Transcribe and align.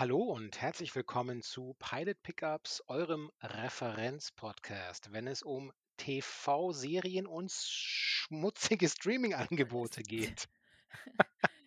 Hallo 0.00 0.18
und 0.22 0.60
herzlich 0.60 0.94
willkommen 0.94 1.42
zu 1.42 1.74
Pilot 1.80 2.22
Pickups, 2.22 2.84
eurem 2.86 3.32
Referenz-Podcast, 3.42 5.10
wenn 5.10 5.26
es 5.26 5.42
um 5.42 5.72
TV-Serien 5.96 7.26
und 7.26 7.50
schmutzige 7.50 8.88
Streaming-Angebote 8.88 10.04
geht. 10.04 10.48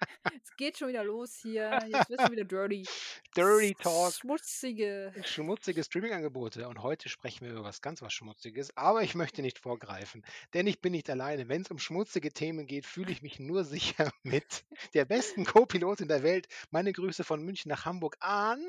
Geht 0.62 0.78
schon 0.78 0.89
wieder 0.89 1.04
los 1.04 1.39
hier. 1.41 1.71
Jetzt 1.91 2.12
wirst 2.12 2.28
du 2.28 2.32
wieder 2.34 2.43
dirty. 2.43 2.84
Dirty 3.36 3.73
Talk, 3.73 4.14
Schmutzige. 4.14 5.11
schmutzige 5.23 5.84
Streaming-Angebote. 5.84 6.68
Und 6.68 6.84
heute 6.84 7.10
sprechen 7.10 7.48
wir 7.48 7.54
über 7.54 7.64
was 7.64 7.82
ganz 7.82 8.04
was 8.04 8.14
Schmutziges. 8.14 8.78
Aber 8.78 9.02
ich 9.02 9.16
möchte 9.16 9.42
nicht 9.42 9.57
vorgreifen, 9.57 10.24
denn 10.54 10.68
ich 10.68 10.79
bin 10.79 10.92
nicht 10.92 11.10
alleine. 11.10 11.50
Wenn 11.50 11.64
es 11.64 11.71
um 11.71 11.79
schmutzige 11.79 12.32
Themen 12.32 12.68
geht, 12.68 12.86
fühle 12.86 13.11
ich 13.11 13.24
mich 13.24 13.39
nur 13.39 13.64
sicher 13.66 14.11
mit 14.21 14.64
der 14.93 15.05
besten 15.05 15.46
Co-Pilotin 15.46 16.07
der 16.07 16.21
Welt. 16.21 16.47
Meine 16.69 16.93
Grüße 16.93 17.24
von 17.24 17.41
München 17.41 17.69
nach 17.69 17.86
Hamburg 17.86 18.18
an. 18.19 18.64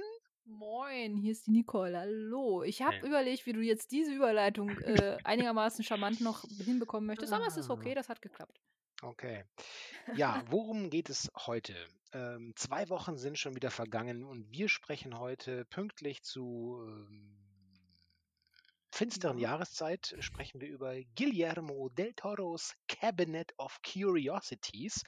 Moin, 0.45 1.17
hier 1.17 1.33
ist 1.33 1.47
die 1.47 1.53
Nicole. 1.53 1.99
Hallo. 1.99 2.63
Ich 2.63 2.83
habe 2.83 2.97
Hey. 2.97 3.07
überlegt, 3.09 3.47
wie 3.47 3.53
du 3.53 3.61
jetzt 3.61 3.91
diese 3.93 4.13
Überleitung 4.13 4.71
äh, 4.81 5.17
einigermaßen 5.25 5.85
charmant 5.85 6.21
noch 6.21 6.45
hinbekommen 6.65 7.07
möchtest, 7.07 7.33
aber 7.33 7.47
es 7.47 7.57
ist 7.57 7.71
okay, 7.71 7.95
das 7.95 8.09
hat 8.09 8.21
geklappt. 8.21 8.61
Okay. 9.03 9.45
Ja, 10.15 10.43
worum 10.49 10.91
geht 10.91 11.11
es 11.11 11.31
heute? 11.37 11.75
Ähm, 12.13 12.53
zwei 12.57 12.89
Wochen 12.89 13.17
sind 13.17 13.39
schon 13.39 13.55
wieder 13.55 13.71
vergangen 13.71 14.25
und 14.25 14.51
wir 14.53 14.69
sprechen 14.69 15.19
heute 15.19 15.65
pünktlich 15.67 16.23
zu 16.23 16.85
ähm, 16.87 17.37
finsteren 18.91 19.39
Ja. 19.39 19.51
Jahreszeit, 19.53 20.15
sprechen 20.21 20.61
wir 20.61 20.69
über 20.69 20.95
Guillermo 21.17 21.89
del 21.89 22.13
Toros 22.15 22.75
Cabinet 22.89 23.53
of 23.59 23.81
Curiosities. 23.83 25.03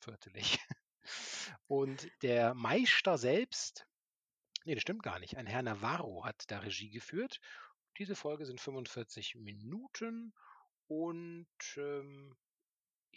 viertelig. 0.00 0.58
Und 1.66 2.10
der 2.22 2.54
Meister 2.54 3.18
selbst, 3.18 3.86
nee, 4.64 4.74
das 4.74 4.82
stimmt 4.82 5.02
gar 5.02 5.18
nicht, 5.18 5.36
ein 5.36 5.46
Herr 5.46 5.62
Navarro 5.62 6.24
hat 6.24 6.44
da 6.48 6.58
Regie 6.58 6.90
geführt. 6.90 7.40
Diese 7.98 8.14
Folge 8.14 8.46
sind 8.46 8.60
45 8.60 9.36
Minuten 9.36 10.32
und 10.86 11.46
ähm, 11.76 12.36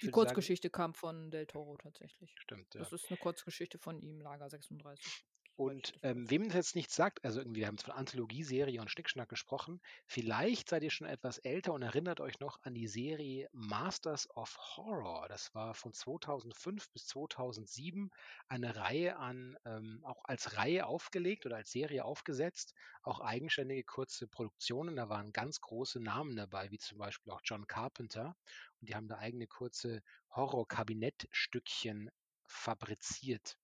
Die 0.01 0.07
würde 0.07 0.15
sagen, 0.15 0.25
Kurzgeschichte 0.33 0.69
kam 0.69 0.93
von 0.93 1.31
Del 1.31 1.45
Toro 1.45 1.77
tatsächlich. 1.77 2.33
stimmt, 2.39 2.73
ja. 2.73 2.79
Das 2.79 2.91
ist 2.93 3.09
eine 3.09 3.17
Kurzgeschichte 3.17 3.77
von 3.77 3.99
ihm, 3.99 4.21
Lager 4.21 4.49
36. 4.49 5.25
Und 5.55 5.93
ähm, 6.01 6.29
wem 6.29 6.45
das 6.45 6.55
jetzt 6.55 6.75
nichts 6.75 6.95
sagt, 6.95 7.23
also 7.23 7.39
irgendwie, 7.39 7.61
wir 7.61 7.67
haben 7.67 7.77
von 7.77 7.93
Anthologieserie 7.93 8.81
und 8.81 8.89
Schnickschnack 8.89 9.29
gesprochen, 9.29 9.79
vielleicht 10.07 10.69
seid 10.69 10.81
ihr 10.83 10.89
schon 10.89 11.07
etwas 11.07 11.37
älter 11.37 11.73
und 11.73 11.83
erinnert 11.83 12.19
euch 12.19 12.39
noch 12.39 12.57
an 12.63 12.73
die 12.73 12.87
Serie 12.87 13.47
Masters 13.51 14.27
of 14.35 14.57
Horror. 14.57 15.27
Das 15.29 15.53
war 15.53 15.75
von 15.75 15.93
2005 15.93 16.89
bis 16.91 17.05
2007 17.05 18.09
eine 18.47 18.75
Reihe 18.75 19.17
an, 19.17 19.55
ähm, 19.65 20.01
auch 20.03 20.23
als 20.25 20.57
Reihe 20.57 20.87
aufgelegt 20.87 21.45
oder 21.45 21.57
als 21.57 21.71
Serie 21.71 22.05
aufgesetzt, 22.05 22.73
auch 23.03 23.19
eigenständige 23.19 23.83
kurze 23.83 24.27
Produktionen. 24.27 24.95
Da 24.95 25.09
waren 25.09 25.31
ganz 25.31 25.61
große 25.61 25.99
Namen 25.99 26.35
dabei, 26.35 26.71
wie 26.71 26.79
zum 26.79 26.97
Beispiel 26.97 27.31
auch 27.31 27.41
John 27.43 27.67
Carpenter. 27.67 28.35
Und 28.79 28.89
die 28.89 28.95
haben 28.95 29.07
da 29.07 29.17
eigene 29.19 29.45
kurze 29.45 30.01
Horror-Kabinettstückchen 30.31 32.09
fabriziert. 32.47 33.60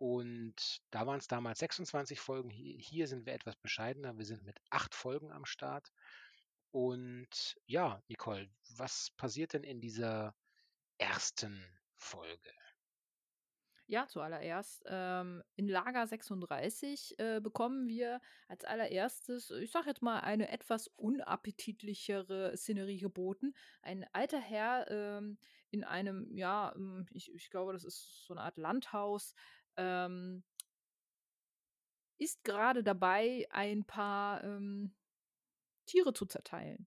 Und 0.00 0.80
da 0.90 1.06
waren 1.06 1.18
es 1.18 1.28
damals 1.28 1.58
26 1.58 2.18
Folgen. 2.20 2.48
Hier, 2.48 3.06
sind 3.06 3.26
wir 3.26 3.34
etwas 3.34 3.54
bescheidener. 3.56 4.16
Wir 4.16 4.24
sind 4.24 4.42
mit 4.44 4.58
acht 4.70 4.94
Folgen 4.94 5.30
am 5.30 5.44
Start. 5.44 5.92
Und 6.70 7.60
ja, 7.66 8.02
Nicole, 8.08 8.48
was 8.78 9.10
passiert 9.18 9.52
denn 9.52 9.62
in 9.62 9.82
dieser 9.82 10.34
ersten 10.96 11.62
Folge? 11.98 12.50
Ja, 13.88 14.06
zuallererst. 14.06 14.84
Ähm, 14.86 15.42
in 15.56 15.68
Lager 15.68 16.06
36 16.06 17.18
äh, 17.18 17.40
bekommen 17.40 17.86
wir 17.86 18.22
als 18.48 18.64
allererstes, 18.64 19.50
ich 19.50 19.70
sag 19.70 19.84
jetzt 19.84 20.00
mal, 20.00 20.20
eine 20.20 20.48
etwas 20.50 20.88
unappetitlichere 20.96 22.56
Szenerie 22.56 23.00
geboten. 23.00 23.52
Ein 23.82 24.06
alter 24.14 24.40
Herr 24.40 24.90
ähm, 24.90 25.38
in 25.70 25.84
einem, 25.84 26.36
ja, 26.36 26.72
ähm, 26.74 27.06
ich, 27.10 27.34
ich 27.34 27.50
glaube, 27.50 27.72
das 27.72 27.84
ist 27.84 28.26
so 28.26 28.32
eine 28.32 28.42
Art 28.42 28.58
Landhaus, 28.58 29.34
ähm, 29.76 30.42
ist 32.18 32.44
gerade 32.44 32.82
dabei, 32.82 33.46
ein 33.50 33.84
paar 33.84 34.44
ähm, 34.44 34.94
Tiere 35.86 36.12
zu 36.12 36.26
zerteilen. 36.26 36.86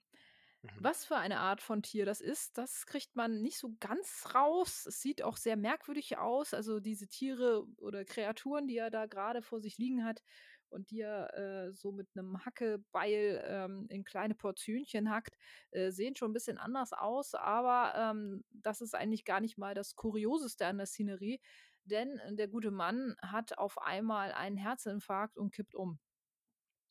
Mhm. 0.63 0.69
Was 0.79 1.05
für 1.05 1.17
eine 1.17 1.39
Art 1.39 1.61
von 1.61 1.81
Tier 1.81 2.05
das 2.05 2.21
ist, 2.21 2.57
das 2.57 2.85
kriegt 2.85 3.15
man 3.15 3.41
nicht 3.41 3.57
so 3.57 3.75
ganz 3.79 4.33
raus. 4.33 4.85
Es 4.85 5.01
sieht 5.01 5.21
auch 5.23 5.37
sehr 5.37 5.57
merkwürdig 5.57 6.17
aus. 6.17 6.53
Also 6.53 6.79
diese 6.79 7.07
Tiere 7.07 7.65
oder 7.77 8.05
Kreaturen, 8.05 8.67
die 8.67 8.77
er 8.77 8.89
da 8.89 9.05
gerade 9.05 9.41
vor 9.41 9.59
sich 9.59 9.77
liegen 9.77 10.05
hat 10.05 10.23
und 10.69 10.89
die 10.89 11.01
er 11.01 11.33
äh, 11.37 11.73
so 11.73 11.91
mit 11.91 12.07
einem 12.15 12.43
Hackebeil 12.45 13.43
ähm, 13.45 13.87
in 13.89 14.03
kleine 14.03 14.35
Portionchen 14.35 15.09
hackt, 15.09 15.37
äh, 15.71 15.91
sehen 15.91 16.15
schon 16.15 16.31
ein 16.31 16.33
bisschen 16.33 16.57
anders 16.57 16.93
aus. 16.93 17.35
Aber 17.35 17.93
ähm, 17.95 18.43
das 18.51 18.81
ist 18.81 18.95
eigentlich 18.95 19.25
gar 19.25 19.41
nicht 19.41 19.57
mal 19.57 19.75
das 19.75 19.95
Kurioseste 19.95 20.65
an 20.65 20.77
der 20.77 20.87
Szenerie, 20.87 21.41
denn 21.85 22.19
äh, 22.19 22.35
der 22.35 22.47
gute 22.47 22.71
Mann 22.71 23.15
hat 23.21 23.57
auf 23.57 23.77
einmal 23.81 24.31
einen 24.33 24.57
Herzinfarkt 24.57 25.37
und 25.37 25.51
kippt 25.51 25.75
um. 25.75 25.99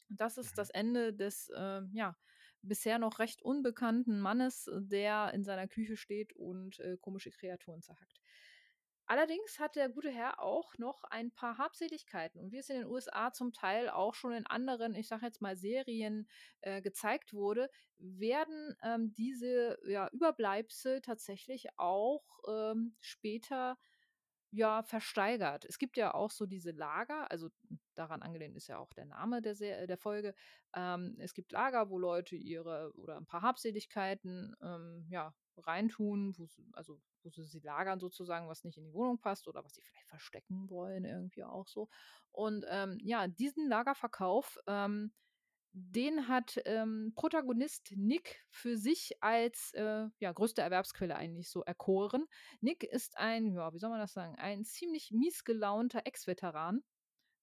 Das 0.09 0.37
ist 0.39 0.53
Mhm. 0.53 0.59
das 0.59 0.71
Ende 0.71 1.13
des, 1.15 1.49
äh, 1.51 1.83
ja, 1.93 2.17
bisher 2.63 2.99
noch 2.99 3.19
recht 3.19 3.43
unbekannten 3.43 4.21
Mannes, 4.21 4.71
der 4.73 5.33
in 5.35 5.45
seiner 5.45 5.67
Küche 5.67 5.97
steht 5.97 6.33
und 6.35 6.79
äh, 6.81 6.97
komische 7.01 7.31
Kreaturen 7.31 7.83
zerhackt. 7.83 8.21
Allerdings 9.07 9.59
hat 9.59 9.77
der 9.77 9.89
gute 9.89 10.11
Herr 10.11 10.41
auch 10.41 10.79
noch 10.79 11.03
ein 11.05 11.33
paar 11.33 11.59
Habseligkeiten. 11.59 12.41
Und 12.41 12.53
wie 12.53 12.59
es 12.59 12.71
in 12.71 12.77
den 12.79 12.87
USA 12.87 13.33
zum 13.33 13.53
Teil 13.53 13.91
auch 13.91 14.15
schon 14.15 14.33
in 14.33 14.47
anderen, 14.47 14.95
ich 14.95 15.09
sage 15.09 15.27
jetzt 15.27 15.43
mal, 15.43 15.57
Serien 15.57 16.29
äh, 16.61 16.81
gezeigt 16.81 17.35
wurde, 17.35 17.69
werden 17.99 18.75
ähm, 18.83 19.13
diese 19.13 19.79
ja, 19.87 20.09
Überbleibsel 20.13 21.03
tatsächlich 21.03 21.67
auch 21.77 22.25
ähm, 22.49 22.97
später 23.01 23.77
ja, 24.53 24.83
versteigert. 24.83 25.65
Es 25.65 25.79
gibt 25.79 25.97
ja 25.97 26.13
auch 26.13 26.31
so 26.31 26.45
diese 26.45 26.73
Lager, 26.73 27.31
also 27.31 27.49
daran 27.95 28.21
angelehnt 28.23 28.55
ist 28.55 28.69
ja 28.69 28.79
auch 28.79 28.93
der 28.93 29.07
Name 29.07 29.41
der, 29.41 29.55
Se 29.55 29.87
der 29.87 29.97
Folge. 29.97 30.35
Ähm, 30.75 31.17
es 31.19 31.33
gibt 31.33 31.53
Lager, 31.53 31.89
wo 31.89 31.99
Leute 31.99 32.37
ihre 32.37 32.93
oder 32.97 33.17
ein 33.17 33.25
paar 33.25 33.41
Habseligkeiten 33.41 34.55
ähm, 34.63 35.07
ja, 35.09 35.35
reintun, 35.57 36.37
wo 36.37 36.47
sie, 36.47 36.69
also 36.75 37.01
wo 37.23 37.31
sie 37.31 37.45
sie 37.45 37.61
lagern 37.61 37.99
sozusagen, 37.99 38.47
was 38.47 38.65
nicht 38.65 38.77
in 38.77 38.85
die 38.85 38.93
Wohnung 38.93 39.19
passt 39.19 39.49
oder 39.49 39.65
was 39.65 39.75
sie 39.75 39.83
vielleicht 39.83 40.09
verstecken 40.09 40.69
wollen, 40.69 41.05
irgendwie 41.07 41.45
auch 41.45 41.67
so. 41.67 41.89
Und 42.31 42.67
ähm, 42.69 42.99
ja, 43.01 43.29
diesen 43.29 43.69
Lagerverkauf, 43.69 44.59
ähm, 44.67 45.13
den 45.73 46.29
hat 46.29 46.61
ähm, 46.67 47.13
Protagonist 47.17 47.93
Nick 47.97 48.45
für 48.51 48.77
sich 48.77 49.13
als 49.23 49.73
äh, 49.75 50.09
ja, 50.19 50.33
größte 50.33 50.63
Erwerbsquelle 50.63 51.17
eigentlich 51.17 51.49
so 51.49 51.63
erkoren. 51.63 52.27
Nick 52.61 52.85
ist 52.85 53.17
ein, 53.17 53.53
ja, 53.53 53.73
wie 53.73 53.79
soll 53.79 53.91
man 53.91 53.99
das 53.99 54.13
sagen, 54.13 54.37
ein 54.37 54.65
ziemlich 54.65 55.11
mies 55.13 55.45
gelaunter 55.45 56.03
Ex-Veteran. 56.05 56.83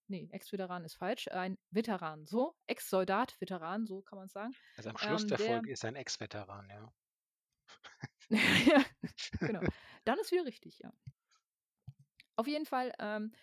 Nee, 0.07 0.27
Ex-Veteran 0.31 0.86
ist 0.86 0.95
falsch, 0.95 1.27
ein 1.27 1.57
Veteran, 1.69 2.25
so, 2.25 2.56
Ex-Soldat, 2.65 3.39
Veteran, 3.39 3.86
so 3.86 4.01
kann 4.01 4.18
man 4.18 4.25
es 4.25 4.33
sagen. 4.33 4.54
Also 4.75 4.89
am 4.89 4.98
Schluss 4.98 5.21
Ähm, 5.24 5.27
der 5.30 5.38
der, 5.38 5.48
Folge 5.48 5.71
ist 5.71 5.83
er 5.83 5.89
ein 5.89 5.95
Ex-Veteran, 5.95 6.69
ja. 6.69 6.94
ja, 8.30 8.86
genau, 9.39 9.62
dann 10.06 10.19
ist 10.19 10.31
wieder 10.31 10.45
richtig, 10.45 10.80
ja. 10.80 10.92
Auf 12.36 12.48
jeden 12.48 12.65
Fall, 12.65 12.94
ähm, 13.00 13.33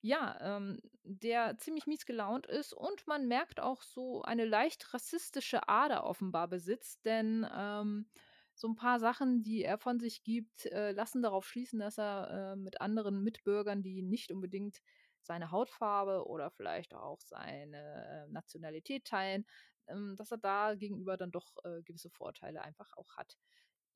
ja, 0.00 0.36
ähm, 0.40 0.80
der 1.02 1.56
ziemlich 1.58 1.86
mies 1.86 2.06
gelaunt 2.06 2.46
ist 2.46 2.72
und 2.72 3.06
man 3.06 3.26
merkt 3.28 3.60
auch 3.60 3.82
so 3.82 4.22
eine 4.22 4.44
leicht 4.44 4.94
rassistische 4.94 5.68
Ader 5.68 6.04
offenbar 6.04 6.48
besitzt, 6.48 7.04
denn 7.04 7.46
ähm, 7.52 8.08
so 8.54 8.68
ein 8.68 8.76
paar 8.76 9.00
Sachen, 9.00 9.42
die 9.42 9.62
er 9.64 9.78
von 9.78 9.98
sich 10.00 10.22
gibt, 10.24 10.66
äh, 10.66 10.92
lassen 10.92 11.22
darauf 11.22 11.46
schließen, 11.46 11.78
dass 11.78 11.98
er 11.98 12.52
äh, 12.54 12.56
mit 12.56 12.80
anderen 12.80 13.22
Mitbürgern, 13.22 13.82
die 13.82 14.02
nicht 14.02 14.30
unbedingt 14.32 14.80
seine 15.20 15.50
Hautfarbe 15.50 16.26
oder 16.26 16.50
vielleicht 16.50 16.94
auch 16.94 17.20
seine 17.20 18.26
äh, 18.28 18.32
Nationalität 18.32 19.04
teilen, 19.06 19.44
ähm, 19.88 20.14
dass 20.16 20.30
er 20.30 20.38
da 20.38 20.74
gegenüber 20.74 21.16
dann 21.16 21.32
doch 21.32 21.56
äh, 21.64 21.82
gewisse 21.82 22.10
Vorteile 22.10 22.62
einfach 22.62 22.96
auch 22.96 23.16
hat. 23.16 23.36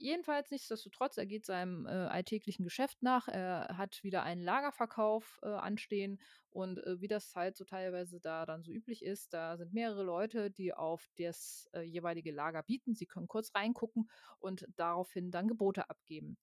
Jedenfalls 0.01 0.51
nichtsdestotrotz, 0.51 1.17
er 1.17 1.27
geht 1.27 1.47
seinem 1.47 1.87
äh, 1.87 1.91
alltäglichen 1.91 2.65
Geschäft 2.65 3.03
nach. 3.03 3.29
Er 3.29 3.77
hat 3.77 4.03
wieder 4.03 4.23
einen 4.23 4.43
Lagerverkauf 4.43 5.39
äh, 5.43 5.49
anstehen 5.49 6.21
und 6.51 6.79
äh, 6.85 7.01
wie 7.01 7.09
das 7.09 7.35
halt 7.37 7.57
so 7.57 7.65
teilweise 7.65 8.21
da 8.21 8.47
dann 8.47 8.63
so 8.63 8.73
üblich 8.73 9.05
ist, 9.05 9.33
da 9.33 9.57
sind 9.57 9.73
mehrere 9.73 10.03
Leute, 10.03 10.51
die 10.51 10.75
auf 10.75 11.09
das 11.17 11.69
äh, 11.73 11.83
jeweilige 11.83 12.33
Lager 12.33 12.63
bieten. 12.63 12.95
Sie 12.95 13.07
können 13.07 13.29
kurz 13.29 13.55
reingucken 13.55 14.11
und 14.39 14.67
daraufhin 14.77 15.31
dann 15.31 15.49
Gebote 15.49 15.89
abgeben. 15.89 16.39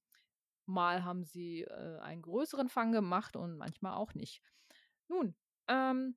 Mal 0.66 1.04
haben 1.04 1.24
sie 1.24 1.62
äh, 1.62 2.00
einen 2.00 2.22
größeren 2.22 2.70
Fang 2.70 2.92
gemacht 2.92 3.36
und 3.36 3.58
manchmal 3.58 3.94
auch 3.94 4.14
nicht. 4.14 4.42
Nun, 5.08 5.36
ähm, 5.68 6.16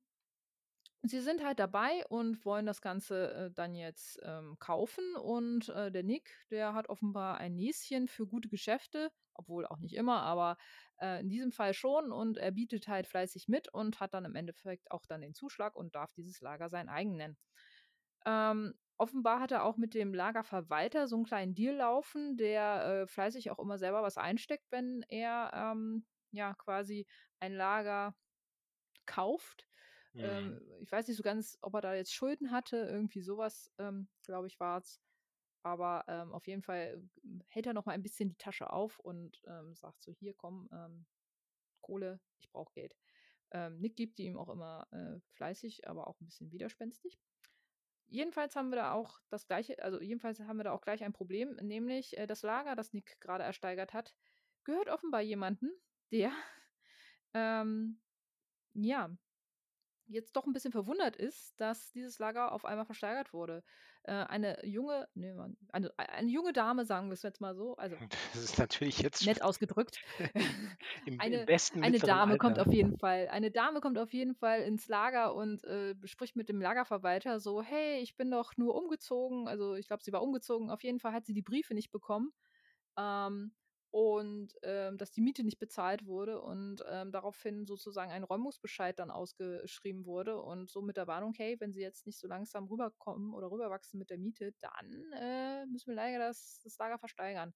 sie 1.02 1.20
sind 1.20 1.44
halt 1.44 1.58
dabei 1.58 2.04
und 2.08 2.44
wollen 2.44 2.66
das 2.66 2.80
Ganze 2.80 3.32
äh, 3.32 3.50
dann 3.52 3.74
jetzt 3.74 4.20
ähm, 4.22 4.56
kaufen. 4.58 5.16
Und 5.16 5.68
äh, 5.70 5.90
der 5.90 6.02
Nick, 6.02 6.30
der 6.50 6.74
hat 6.74 6.88
offenbar 6.88 7.38
ein 7.38 7.56
Näschen 7.56 8.08
für 8.08 8.26
gute 8.26 8.48
Geschäfte, 8.48 9.10
obwohl 9.34 9.66
auch 9.66 9.78
nicht 9.78 9.94
immer, 9.94 10.22
aber 10.22 10.56
äh, 11.00 11.20
in 11.20 11.28
diesem 11.28 11.52
Fall 11.52 11.74
schon. 11.74 12.12
Und 12.12 12.38
er 12.38 12.50
bietet 12.52 12.88
halt 12.88 13.06
fleißig 13.06 13.48
mit 13.48 13.72
und 13.72 14.00
hat 14.00 14.14
dann 14.14 14.24
im 14.24 14.34
Endeffekt 14.34 14.90
auch 14.90 15.06
dann 15.06 15.22
den 15.22 15.34
Zuschlag 15.34 15.76
und 15.76 15.94
darf 15.94 16.12
dieses 16.12 16.40
Lager 16.40 16.68
sein 16.68 16.88
eigen 16.88 17.16
nennen. 17.16 17.38
Ähm, 18.26 18.74
offenbar 18.98 19.40
hat 19.40 19.52
er 19.52 19.64
auch 19.64 19.76
mit 19.78 19.94
dem 19.94 20.12
Lagerverwalter 20.14 21.08
so 21.08 21.16
einen 21.16 21.24
kleinen 21.24 21.54
Deal 21.54 21.76
laufen, 21.76 22.36
der 22.36 22.84
äh, 22.84 23.06
fleißig 23.06 23.50
auch 23.50 23.58
immer 23.58 23.78
selber 23.78 24.02
was 24.02 24.18
einsteckt, 24.18 24.70
wenn 24.70 25.02
er 25.08 25.50
ähm, 25.54 26.06
ja 26.32 26.54
quasi 26.54 27.06
ein 27.40 27.54
Lager 27.54 28.14
kauft. 29.06 29.66
Mhm. 30.12 30.22
Ähm, 30.24 30.60
ich 30.80 30.90
weiß 30.90 31.08
nicht 31.08 31.16
so 31.16 31.22
ganz, 31.22 31.58
ob 31.60 31.74
er 31.74 31.80
da 31.80 31.94
jetzt 31.94 32.14
Schulden 32.14 32.50
hatte, 32.50 32.76
irgendwie 32.76 33.22
sowas, 33.22 33.70
ähm, 33.78 34.08
glaube 34.22 34.46
ich, 34.46 34.58
war 34.60 34.78
es. 34.78 35.00
Aber 35.62 36.04
ähm, 36.08 36.32
auf 36.32 36.46
jeden 36.46 36.62
Fall 36.62 37.02
äh, 37.22 37.28
hält 37.48 37.66
er 37.66 37.74
noch 37.74 37.86
mal 37.86 37.92
ein 37.92 38.02
bisschen 38.02 38.30
die 38.30 38.36
Tasche 38.36 38.72
auf 38.72 38.98
und 38.98 39.40
ähm, 39.46 39.74
sagt 39.74 40.02
so, 40.02 40.12
hier 40.12 40.34
komm, 40.34 40.68
ähm, 40.72 41.06
Kohle, 41.80 42.20
ich 42.40 42.50
brauche 42.50 42.72
Geld. 42.72 42.96
Ähm, 43.52 43.78
Nick 43.80 43.96
gibt 43.96 44.18
die 44.18 44.24
ihm 44.24 44.38
auch 44.38 44.48
immer 44.48 44.86
äh, 44.92 45.20
fleißig, 45.34 45.88
aber 45.88 46.06
auch 46.06 46.20
ein 46.20 46.26
bisschen 46.26 46.50
widerspenstig. 46.52 47.18
Jedenfalls 48.06 48.56
haben 48.56 48.70
wir 48.70 48.76
da 48.76 48.92
auch 48.92 49.20
das 49.28 49.46
gleiche, 49.46 49.80
also 49.82 50.00
jedenfalls 50.00 50.40
haben 50.40 50.56
wir 50.56 50.64
da 50.64 50.72
auch 50.72 50.80
gleich 50.80 51.04
ein 51.04 51.12
Problem, 51.12 51.56
nämlich 51.56 52.16
äh, 52.16 52.26
das 52.26 52.42
Lager, 52.42 52.74
das 52.74 52.92
Nick 52.92 53.20
gerade 53.20 53.44
ersteigert 53.44 53.92
hat, 53.92 54.14
gehört 54.64 54.88
offenbar 54.88 55.20
jemanden, 55.20 55.70
der 56.10 56.32
ähm, 57.34 58.00
ja 58.74 59.16
jetzt 60.10 60.36
doch 60.36 60.46
ein 60.46 60.52
bisschen 60.52 60.72
verwundert 60.72 61.16
ist, 61.16 61.58
dass 61.60 61.92
dieses 61.92 62.18
Lager 62.18 62.52
auf 62.52 62.64
einmal 62.64 62.84
versteigert 62.84 63.32
wurde. 63.32 63.62
Äh, 64.02 64.12
eine 64.12 64.64
junge, 64.66 65.08
nee, 65.14 65.32
man, 65.32 65.56
eine, 65.72 65.90
eine 65.98 66.30
junge 66.30 66.52
Dame, 66.52 66.84
sagen 66.84 67.08
wir 67.08 67.14
es 67.14 67.22
jetzt 67.22 67.40
mal 67.40 67.54
so, 67.54 67.76
also 67.76 67.96
Das 68.32 68.42
ist 68.42 68.58
natürlich 68.58 68.98
jetzt 69.00 69.24
nett 69.26 69.42
ausgedrückt. 69.42 70.00
im, 70.34 70.68
im 71.04 71.20
eine, 71.20 71.44
besten 71.44 71.82
eine 71.82 71.98
Dame 71.98 72.38
kommt 72.38 72.58
Alter. 72.58 72.68
auf 72.68 72.74
jeden 72.74 72.98
Fall, 72.98 73.28
eine 73.28 73.50
Dame 73.50 73.80
kommt 73.80 73.98
auf 73.98 74.12
jeden 74.12 74.34
Fall 74.34 74.62
ins 74.62 74.88
Lager 74.88 75.34
und 75.34 75.64
äh, 75.64 75.94
spricht 76.04 76.34
mit 76.34 76.48
dem 76.48 76.60
Lagerverwalter 76.60 77.40
so, 77.40 77.62
hey, 77.62 78.00
ich 78.00 78.16
bin 78.16 78.30
doch 78.30 78.56
nur 78.56 78.74
umgezogen. 78.74 79.48
Also 79.48 79.74
ich 79.74 79.86
glaube, 79.86 80.02
sie 80.02 80.12
war 80.12 80.22
umgezogen. 80.22 80.70
Auf 80.70 80.82
jeden 80.82 80.98
Fall 80.98 81.12
hat 81.12 81.26
sie 81.26 81.34
die 81.34 81.42
Briefe 81.42 81.74
nicht 81.74 81.90
bekommen. 81.90 82.32
Ähm, 82.98 83.52
und 83.90 84.54
ähm, 84.62 84.98
dass 84.98 85.10
die 85.10 85.20
Miete 85.20 85.42
nicht 85.42 85.58
bezahlt 85.58 86.06
wurde 86.06 86.40
und 86.40 86.84
ähm, 86.88 87.10
daraufhin 87.10 87.66
sozusagen 87.66 88.12
ein 88.12 88.22
Räumungsbescheid 88.22 88.98
dann 88.98 89.10
ausgeschrieben 89.10 90.06
wurde 90.06 90.40
und 90.40 90.70
so 90.70 90.80
mit 90.80 90.96
der 90.96 91.08
Warnung, 91.08 91.34
hey, 91.36 91.56
wenn 91.58 91.72
sie 91.72 91.80
jetzt 91.80 92.06
nicht 92.06 92.18
so 92.18 92.28
langsam 92.28 92.66
rüberkommen 92.66 93.34
oder 93.34 93.50
rüberwachsen 93.50 93.98
mit 93.98 94.10
der 94.10 94.18
Miete, 94.18 94.54
dann 94.60 95.12
äh, 95.14 95.66
müssen 95.66 95.88
wir 95.88 95.96
leider 95.96 96.18
das, 96.18 96.60
das 96.62 96.78
Lager 96.78 96.98
versteigern. 96.98 97.52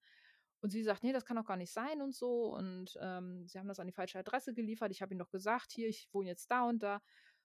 Und 0.60 0.70
sie 0.70 0.82
sagt, 0.82 1.04
nee, 1.04 1.12
das 1.12 1.26
kann 1.26 1.36
doch 1.36 1.44
gar 1.44 1.58
nicht 1.58 1.72
sein 1.72 2.00
und 2.00 2.14
so. 2.14 2.54
Und 2.54 2.96
ähm, 3.00 3.46
sie 3.46 3.58
haben 3.58 3.68
das 3.68 3.78
an 3.78 3.86
die 3.86 3.92
falsche 3.92 4.18
Adresse 4.18 4.54
geliefert. 4.54 4.90
Ich 4.92 5.02
habe 5.02 5.12
ihnen 5.12 5.18
doch 5.18 5.30
gesagt, 5.30 5.72
hier, 5.72 5.88
ich 5.88 6.08
wohne 6.12 6.30
jetzt 6.30 6.50
da 6.50 6.66
und 6.66 6.82
da. 6.82 7.02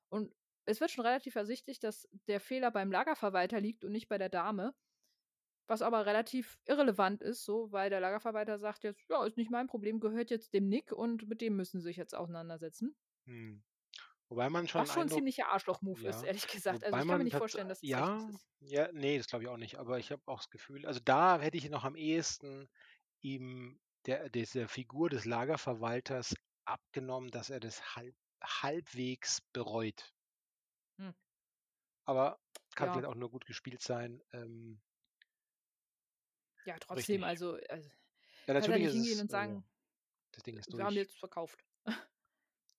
Und 0.08 0.34
es 0.66 0.80
wird 0.80 0.90
schon 0.90 1.06
relativ 1.06 1.36
ersichtlich, 1.36 1.80
dass 1.80 2.08
der 2.28 2.40
Fehler 2.40 2.72
beim 2.72 2.92
Lagerverwalter 2.92 3.60
liegt 3.60 3.84
und 3.84 3.92
nicht 3.92 4.08
bei 4.08 4.18
der 4.18 4.30
Dame. 4.30 4.74
Was 5.70 5.84
aber 5.84 6.08
relativ 6.08 6.58
irrelevant 6.66 7.22
ist, 7.22 7.46
so, 7.46 7.72
weil 7.72 7.92
der 7.92 8.00
Lagerverwalter 8.00 8.58
sagt 8.58 8.84
jetzt, 8.84 9.08
ja, 9.08 9.24
ist 9.24 9.38
nicht 9.38 9.52
mein 9.52 9.68
Problem, 9.68 10.00
gehört 10.00 10.32
jetzt 10.32 10.54
dem 10.56 10.68
Nick 10.68 10.92
und 10.92 11.30
mit 11.30 11.42
dem 11.42 11.56
müssen 11.56 11.80
sie 11.80 11.90
sich 11.90 11.98
jetzt 11.98 12.16
auseinandersetzen. 12.16 12.96
Hm. 13.28 13.64
Wobei 14.30 14.50
man 14.50 14.68
schon 14.68 14.82
Was 14.82 14.94
schon 14.94 15.04
ein 15.04 15.10
ziemlicher 15.10 15.48
Arschloch-Move 15.50 16.08
ist, 16.08 16.22
ja, 16.22 16.28
ehrlich 16.28 16.48
gesagt. 16.48 16.84
Also 16.84 16.94
wobei 16.94 17.02
ich 17.02 17.08
kann 17.08 17.18
mir 17.20 17.24
nicht 17.24 17.38
vorstellen, 17.38 17.70
dass 17.70 17.80
das 17.82 17.90
ja, 17.90 18.18
ist. 18.18 18.48
ja, 18.62 18.90
nee, 18.94 19.18
das 19.18 19.28
glaube 19.28 19.44
ich 19.44 19.50
auch 19.50 19.58
nicht. 19.58 19.78
Aber 19.78 20.00
ich 20.00 20.12
habe 20.12 20.24
auch 20.26 20.40
das 20.40 20.50
Gefühl, 20.50 20.86
also 20.88 21.00
da 21.04 21.40
hätte 21.40 21.58
ich 21.58 21.70
noch 21.70 21.84
am 21.84 21.96
ehesten 21.96 22.68
ihm 23.22 23.80
der, 24.06 24.30
dieser 24.30 24.68
Figur 24.68 25.10
des 25.10 25.26
Lagerverwalters 25.26 26.36
abgenommen, 26.66 27.32
dass 27.32 27.50
er 27.50 27.60
das 27.60 27.96
halb, 27.96 28.16
halbwegs 28.44 29.42
bereut. 29.54 30.14
Hm. 31.00 31.14
Aber 32.06 32.40
kann 32.76 32.88
Ja. 32.88 32.94
vielleicht 32.94 33.08
auch 33.08 33.16
nur 33.16 33.30
gut 33.32 33.46
gespielt 33.46 33.82
sein. 33.82 34.22
Ähm, 34.32 34.82
Ja, 36.66 36.78
trotzdem, 36.80 37.24
also, 37.24 37.58
also 37.70 37.90
Ja, 38.48 38.54
kann 38.54 38.56
er 38.56 38.62
natürlich 38.62 38.94
nicht 38.94 38.94
hingehen 38.94 39.20
und 39.22 39.28
äh, 39.28 39.32
sagen, 39.32 39.64
das 40.32 40.44
Ding 40.44 40.58
ist 40.58 40.72
wir 40.72 40.84
haben 40.84 40.96
durch. 40.96 41.08
jetzt 41.08 41.20
verkauft. 41.20 41.64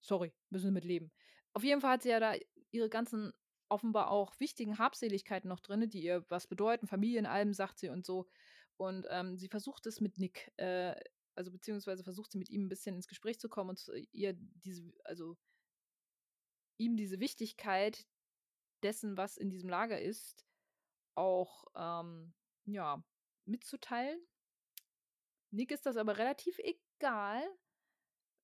Sorry, 0.00 0.32
müssen 0.50 0.66
wir 0.66 0.72
mit 0.72 0.84
leben. 0.84 1.12
Auf 1.52 1.64
jeden 1.64 1.80
Fall 1.80 1.92
hat 1.92 2.02
sie 2.02 2.10
ja 2.10 2.20
da 2.20 2.34
ihre 2.70 2.88
ganzen 2.88 3.32
offenbar 3.68 4.10
auch 4.10 4.38
wichtigen 4.40 4.78
Habseligkeiten 4.78 5.48
noch 5.48 5.60
drin, 5.60 5.88
die 5.88 6.02
ihr 6.02 6.24
was 6.28 6.46
bedeuten, 6.46 6.86
Familienalben, 6.86 7.54
sagt 7.54 7.78
sie 7.78 7.88
und 7.88 8.04
so. 8.04 8.28
Und 8.76 9.06
ähm, 9.10 9.36
sie 9.36 9.48
versucht 9.48 9.86
es 9.86 10.00
mit 10.00 10.18
Nick, 10.18 10.52
äh, 10.56 10.94
also 11.34 11.50
beziehungsweise 11.52 12.02
versucht 12.02 12.32
sie 12.32 12.38
mit 12.38 12.50
ihm 12.50 12.64
ein 12.64 12.68
bisschen 12.68 12.96
ins 12.96 13.08
Gespräch 13.08 13.38
zu 13.38 13.48
kommen 13.48 13.70
und 13.70 13.90
ihr 14.12 14.34
diese, 14.34 14.92
also 15.04 15.36
ihm 16.78 16.96
diese 16.96 17.20
Wichtigkeit 17.20 18.06
dessen, 18.82 19.16
was 19.16 19.36
in 19.36 19.50
diesem 19.50 19.68
Lager 19.68 20.00
ist, 20.00 20.46
auch 21.14 21.64
ähm, 21.76 22.32
ja, 22.64 23.04
mitzuteilen. 23.44 24.20
Nick 25.50 25.72
ist 25.72 25.86
das 25.86 25.96
aber 25.96 26.18
relativ 26.18 26.58
egal, 26.58 27.42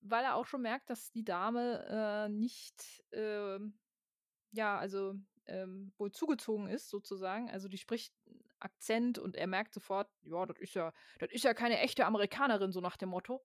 weil 0.00 0.24
er 0.24 0.34
auch 0.34 0.46
schon 0.46 0.62
merkt, 0.62 0.90
dass 0.90 1.10
die 1.12 1.24
Dame 1.24 1.84
äh, 1.88 2.28
nicht, 2.28 3.04
ähm, 3.12 3.78
ja, 4.52 4.78
also 4.78 5.14
ähm, 5.46 5.92
wohl 5.98 6.12
zugezogen 6.12 6.68
ist, 6.68 6.88
sozusagen. 6.88 7.50
Also 7.50 7.68
die 7.68 7.78
spricht 7.78 8.14
Akzent 8.58 9.18
und 9.18 9.36
er 9.36 9.46
merkt 9.46 9.74
sofort, 9.74 10.10
ja, 10.22 10.46
das 10.46 10.58
ist 10.58 10.74
ja, 10.74 10.92
das 11.18 11.30
ist 11.32 11.44
ja 11.44 11.54
keine 11.54 11.78
echte 11.78 12.06
Amerikanerin, 12.06 12.72
so 12.72 12.80
nach 12.80 12.96
dem 12.96 13.10
Motto, 13.10 13.44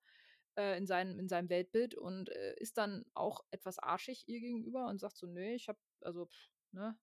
äh, 0.55 0.77
in, 0.77 0.88
seinem, 0.88 1.20
in 1.20 1.27
seinem 1.27 1.50
Weltbild 1.50 1.96
und 1.96 2.29
äh, 2.29 2.55
ist 2.58 2.77
dann 2.77 3.05
auch 3.13 3.43
etwas 3.51 3.79
arschig 3.79 4.27
ihr 4.27 4.39
gegenüber 4.39 4.88
und 4.88 5.00
sagt 5.00 5.17
so, 5.17 5.27
nee, 5.27 5.55
ich 5.55 5.67
hab, 5.70 5.77
also, 6.01 6.25
pff, 6.25 6.50
ne, 6.72 6.98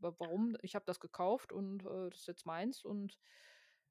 warum? 0.00 0.56
Ich 0.62 0.74
habe 0.74 0.84
das 0.86 1.00
gekauft 1.00 1.52
und 1.52 1.84
äh, 1.84 2.10
das 2.10 2.20
ist 2.20 2.26
jetzt 2.28 2.46
meins 2.46 2.84
und 2.84 3.18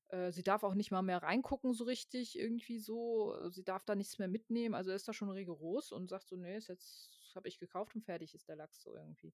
äh, 0.10 0.32
sie 0.32 0.44
darf 0.44 0.64
auch 0.64 0.74
nicht 0.74 0.92
mal 0.92 1.02
mehr 1.02 1.22
reingucken 1.24 1.74
so 1.74 1.84
richtig 1.86 2.38
irgendwie 2.38 2.80
so. 2.80 3.36
äh, 3.36 3.52
Sie 3.52 3.64
darf 3.64 3.86
da 3.86 3.96
nichts 3.96 4.20
mehr 4.20 4.28
mitnehmen. 4.30 4.76
Also 4.76 4.92
er 4.92 4.96
ist 4.96 5.08
da 5.08 5.14
schon 5.14 5.30
rigoros 5.30 5.92
und 5.92 6.10
sagt 6.10 6.28
so, 6.28 6.36
nee, 6.38 6.58
ist 6.58 6.68
jetzt 6.70 7.32
habe 7.36 7.48
ich 7.50 7.60
gekauft 7.60 7.96
und 7.96 8.04
fertig 8.06 8.34
ist 8.36 8.48
der 8.48 8.56
Lachs 8.56 8.82
so 8.82 8.96
irgendwie. 8.96 9.34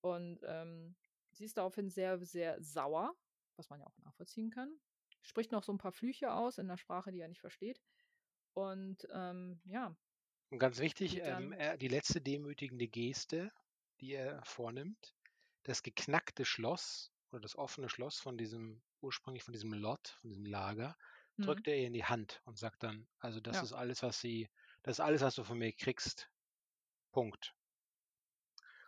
Und 0.00 0.40
ähm, 0.46 0.96
sie 1.32 1.44
ist 1.44 1.56
daraufhin 1.56 1.88
sehr, 1.90 2.18
sehr 2.24 2.62
sauer, 2.62 3.14
was 3.56 3.70
man 3.70 3.80
ja 3.80 3.86
auch 3.86 3.98
nachvollziehen 3.98 4.50
kann. 4.50 4.78
Spricht 5.22 5.52
noch 5.52 5.64
so 5.64 5.72
ein 5.72 5.78
paar 5.78 5.92
Flüche 5.92 6.32
aus 6.34 6.58
in 6.58 6.66
einer 6.66 6.78
Sprache, 6.78 7.10
die 7.12 7.20
er 7.20 7.28
nicht 7.28 7.40
versteht. 7.40 7.80
Und 8.54 9.06
ähm, 9.12 9.60
ja, 9.64 9.96
Und 10.50 10.58
ganz 10.58 10.78
wichtig, 10.78 11.18
ähm, 11.22 11.52
dann. 11.52 11.52
er, 11.52 11.76
die 11.76 11.88
letzte 11.88 12.20
demütigende 12.20 12.88
Geste, 12.88 13.50
die 14.00 14.12
er 14.12 14.42
vornimmt, 14.44 15.14
das 15.64 15.82
geknackte 15.82 16.44
Schloss 16.44 17.12
oder 17.30 17.40
das 17.40 17.56
offene 17.56 17.88
Schloss 17.88 18.20
von 18.20 18.38
diesem, 18.38 18.82
ursprünglich 19.00 19.42
von 19.44 19.52
diesem 19.52 19.72
Lot, 19.74 20.08
von 20.20 20.30
diesem 20.30 20.46
Lager, 20.46 20.96
Hm, 21.38 21.44
drückt 21.44 21.68
er 21.68 21.76
ihr 21.76 21.86
in 21.88 21.92
die 21.92 22.04
Hand 22.04 22.40
und 22.44 22.58
sagt 22.58 22.82
dann, 22.82 23.08
also 23.18 23.40
das 23.40 23.56
ja, 23.56 23.62
ist 23.62 23.72
alles, 23.72 24.02
was 24.02 24.20
sie, 24.20 24.48
das 24.82 24.96
ist 24.98 25.00
alles, 25.00 25.22
was 25.22 25.34
du 25.34 25.44
von 25.44 25.58
mir 25.58 25.72
kriegst. 25.72 26.30
Punkt. 27.12 27.54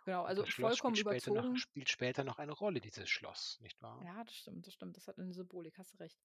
genau. 0.05 0.23
Also 0.23 0.43
das 0.43 0.49
Schloss 0.49 0.79
vollkommen 0.79 0.95
spielt 0.95 0.97
später, 0.97 1.31
noch, 1.31 1.43
überzogen. 1.43 1.55
spielt 1.55 1.89
später 1.89 2.23
noch 2.23 2.39
eine 2.39 2.53
Rolle, 2.53 2.81
dieses 2.81 3.09
Schloss, 3.09 3.59
nicht 3.61 3.81
wahr? 3.81 4.05
Ja, 4.05 4.23
das 4.23 4.35
stimmt, 4.35 4.65
das 4.67 4.73
stimmt. 4.73 4.95
Das 4.97 5.07
hat 5.07 5.17
eine 5.17 5.33
Symbolik, 5.33 5.77
hast 5.77 5.93
du 5.93 5.97
recht. 5.97 6.19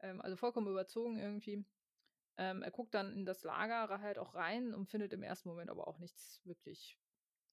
Ähm, 0.00 0.20
also 0.20 0.36
vollkommen 0.36 0.68
überzogen 0.68 1.18
irgendwie. 1.18 1.64
Ähm, 2.38 2.62
er 2.62 2.70
guckt 2.70 2.94
dann 2.94 3.12
in 3.12 3.26
das 3.26 3.44
Lager 3.44 4.00
halt 4.00 4.18
auch 4.18 4.34
rein 4.34 4.74
und 4.74 4.88
findet 4.88 5.12
im 5.12 5.22
ersten 5.22 5.48
Moment 5.48 5.70
aber 5.70 5.88
auch 5.88 5.98
nichts 5.98 6.40
wirklich 6.44 6.98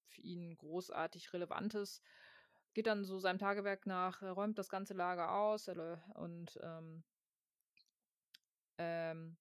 für 0.09 0.21
ihn 0.21 0.57
großartig 0.57 1.33
Relevantes. 1.33 2.01
Geht 2.75 2.87
dann 2.87 3.05
so 3.05 3.19
seinem 3.19 3.39
Tagewerk 3.39 3.87
nach, 3.87 4.21
er 4.21 4.33
räumt 4.33 4.59
das 4.59 4.67
ganze 4.67 4.93
Lager 4.93 5.31
aus 5.31 5.69
und 5.69 6.59
ähm, 6.61 7.05
ähm, 8.77 9.37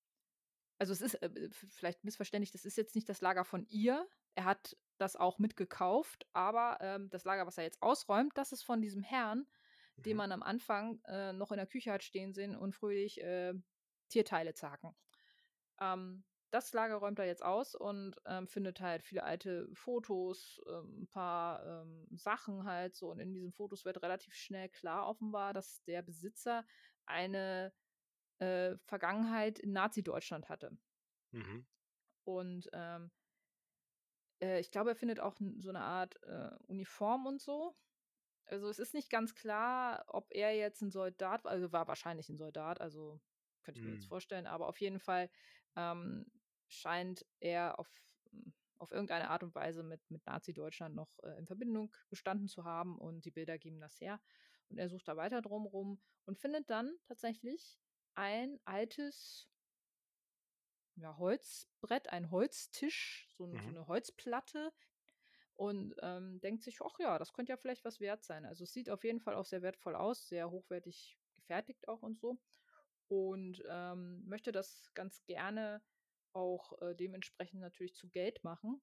also 0.79 0.93
es 0.93 1.01
ist 1.01 1.15
äh, 1.17 1.49
f- 1.51 1.67
vielleicht 1.71 2.05
missverständlich, 2.05 2.53
das 2.53 2.65
ist 2.65 2.77
jetzt 2.77 2.95
nicht 2.95 3.09
das 3.09 3.21
Lager 3.21 3.45
von 3.45 3.67
ihr. 3.67 4.09
Er 4.37 4.45
hat 4.45 4.77
das 4.99 5.17
auch 5.17 5.41
mitgekauft, 5.41 6.29
aber 6.33 6.79
ähm, 6.81 7.11
das 7.11 7.25
Lager, 7.25 7.45
was 7.45 7.59
er 7.59 7.65
jetzt 7.65 7.83
ausräumt, 7.83 8.39
das 8.39 8.53
ist 8.53 8.63
von 8.63 8.81
diesem 8.81 9.03
Herrn, 9.03 9.49
den 9.97 10.13
Mhm. 10.13 10.19
man 10.19 10.31
am 10.33 10.45
Anfang 10.45 11.01
äh, 11.07 11.33
noch 11.33 11.51
in 11.51 11.57
der 11.57 11.67
Küche 11.67 11.93
hat 11.93 12.05
stehen 12.05 12.33
sehen 12.35 12.55
und 12.55 12.73
fröhlich 12.73 13.21
äh, 13.21 13.55
Tierteile 14.11 14.55
zerhacken. 14.55 14.95
Ähm, 15.81 16.23
das 16.55 16.73
Lager 16.73 16.97
räumt 16.97 17.19
er 17.19 17.27
jetzt 17.27 17.45
aus 17.45 17.75
und 17.75 18.17
ähm, 18.27 18.47
findet 18.49 18.81
halt 18.81 19.03
viele 19.03 19.25
alte 19.25 19.69
Fotos, 19.75 20.61
ähm, 20.69 21.03
ein 21.03 21.09
paar 21.09 21.83
ähm, 21.83 22.07
Sachen 22.17 22.65
halt 22.65 22.95
so. 22.97 23.11
Und 23.11 23.21
in 23.21 23.35
diesen 23.35 23.53
Fotos 23.53 23.85
wird 23.85 24.03
relativ 24.03 24.35
schnell 24.35 24.69
klar 24.69 25.09
offenbar, 25.09 25.53
dass 25.53 25.83
der 25.85 26.03
Besitzer 26.03 26.65
eine 27.07 27.75
äh, 28.39 28.77
Vergangenheit 28.87 29.59
in 29.59 29.73
Nazi-Deutschland 29.73 30.49
hatte. 30.49 30.79
Mhm. 31.33 31.65
Und 32.25 32.69
ähm, 32.73 33.11
äh, 34.43 34.61
ich 34.61 34.71
glaube, 34.71 34.91
er 34.91 34.97
findet 34.97 35.21
auch 35.21 35.37
so 35.59 35.69
eine 35.71 35.81
Art 35.81 36.23
äh, 36.23 36.51
Uniform 36.67 37.27
und 37.27 37.41
so. 37.41 37.77
Also 38.47 38.69
es 38.69 38.79
ist 38.79 38.95
nicht 38.95 39.11
ganz 39.11 39.35
klar, 39.35 40.05
ob 40.09 40.29
er 40.33 40.57
jetzt 40.57 40.83
ein 40.83 40.91
Soldat 40.91 41.45
war, 41.45 41.53
also 41.53 41.73
war 41.73 41.89
wahrscheinlich 41.89 42.29
ein 42.31 42.39
Soldat, 42.39 42.81
also 42.81 43.21
könnte 43.63 43.79
ich 43.79 43.85
mir 43.85 43.93
jetzt 43.93 44.07
Mhm. 44.07 44.09
vorstellen, 44.09 44.47
aber 44.47 44.69
auf 44.69 44.81
jeden 44.81 45.01
Fall 45.01 45.31
ähm, 45.77 46.27
scheint 46.75 47.25
er 47.41 47.79
auf, 47.79 47.91
m, 48.33 48.53
auf 48.79 48.91
irgendeine 48.91 49.31
Art 49.31 49.43
und 49.43 49.55
Weise 49.55 49.83
mit, 49.83 50.01
mit 50.11 50.27
Nazi-Deutschland 50.27 50.95
noch 50.95 51.19
äh, 51.23 51.39
in 51.39 51.47
Verbindung 51.47 51.95
gestanden 52.09 52.49
zu 52.49 52.65
haben 52.65 52.99
und 52.99 53.25
die 53.25 53.31
Bilder 53.31 53.59
geben 53.59 53.81
das 53.81 54.01
her. 54.01 54.21
Und 54.69 54.79
er 54.79 54.89
sucht 54.89 55.09
da 55.09 55.17
weiter 55.17 55.43
drumrum 55.43 56.01
und 56.27 56.39
findet 56.39 56.71
dann 56.71 56.97
tatsächlich 57.07 57.79
ein 58.15 58.59
altes 58.65 59.49
ja, 60.97 61.17
Holzbrett, 61.19 62.09
ein 62.11 62.31
Holztisch, 62.31 63.29
so, 63.37 63.47
ein, 63.47 63.59
so 63.59 63.69
Mhm. 63.69 63.69
eine 63.69 63.87
Holzplatte, 63.87 64.73
und 65.57 65.95
ähm, 66.03 66.41
denkt 66.41 66.63
sich, 66.63 66.81
ach 66.83 66.99
ja, 66.99 67.19
das 67.19 67.33
könnte 67.33 67.53
ja 67.53 67.57
vielleicht 67.57 67.85
was 67.85 68.01
wert 68.01 68.25
sein. 68.25 68.45
Also 68.45 68.65
es 68.65 68.73
sieht 68.73 68.91
auf 68.91 69.05
jeden 69.05 69.21
Fall 69.21 69.35
auch 69.35 69.45
sehr 69.45 69.63
wertvoll 69.63 69.95
aus, 69.95 70.27
sehr 70.29 70.51
hochwertig 70.51 71.19
gefertigt 71.35 71.89
auch 71.89 72.03
und 72.03 72.19
so. 72.19 72.39
Und 73.07 73.63
ähm, 73.69 74.25
möchte 74.27 74.51
das 74.51 74.91
ganz 74.95 75.25
gerne 75.27 75.83
auch 76.35 76.81
äh, 76.81 76.95
dementsprechend 76.95 77.61
natürlich 77.61 77.95
zu 77.95 78.09
Geld 78.09 78.43
machen. 78.45 78.83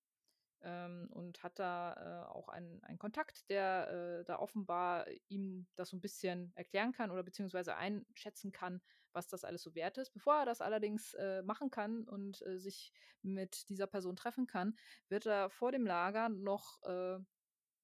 Ähm, 0.64 1.10
und 1.12 1.42
hat 1.42 1.58
da 1.58 1.94
äh, 2.28 2.32
auch 2.32 2.48
einen, 2.48 2.84
einen 2.84 3.00
Kontakt, 3.00 3.50
der 3.50 4.20
äh, 4.22 4.26
da 4.26 4.38
offenbar 4.38 5.08
ihm 5.28 5.66
das 5.76 5.90
so 5.90 5.98
ein 5.98 6.02
bisschen 6.02 6.52
erklären 6.56 6.92
kann 6.92 7.10
oder 7.10 7.24
beziehungsweise 7.24 7.76
einschätzen 7.76 8.52
kann, 8.52 8.80
was 9.12 9.28
das 9.28 9.44
alles 9.44 9.64
so 9.64 9.74
wert 9.74 9.98
ist. 9.98 10.12
Bevor 10.12 10.36
er 10.36 10.46
das 10.46 10.62
allerdings 10.62 11.16
äh, 11.16 11.42
machen 11.42 11.72
kann 11.72 12.04
und 12.08 12.42
äh, 12.44 12.60
sich 12.60 12.94
mit 13.24 13.70
dieser 13.70 13.88
Person 13.88 14.16
treffen 14.16 14.46
kann, 14.46 14.76
wird 15.10 15.26
er 15.26 15.50
vor 15.50 15.72
dem 15.72 15.86
Lager 15.86 16.30
noch 16.30 16.82
äh, 16.84 17.18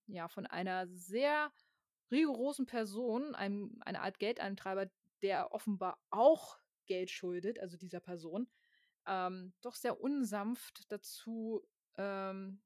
ja, 0.08 0.28
von 0.28 0.46
einer 0.46 0.88
sehr 0.88 1.52
rigorosen 2.12 2.66
Person, 2.66 3.36
einem, 3.36 3.78
einer 3.82 4.02
Art 4.02 4.20
Geldeintreiber, 4.20 4.90
der 5.22 5.52
offenbar 5.52 6.00
auch 6.10 6.60
Geld 6.86 7.10
schuldet, 7.10 7.60
also 7.60 7.76
dieser 7.78 8.00
Person, 8.00 8.48
ähm, 9.08 9.54
doch 9.62 9.76
sehr 9.76 10.02
unsanft 10.02 10.92
dazu 10.92 11.68
ähm, 11.98 12.64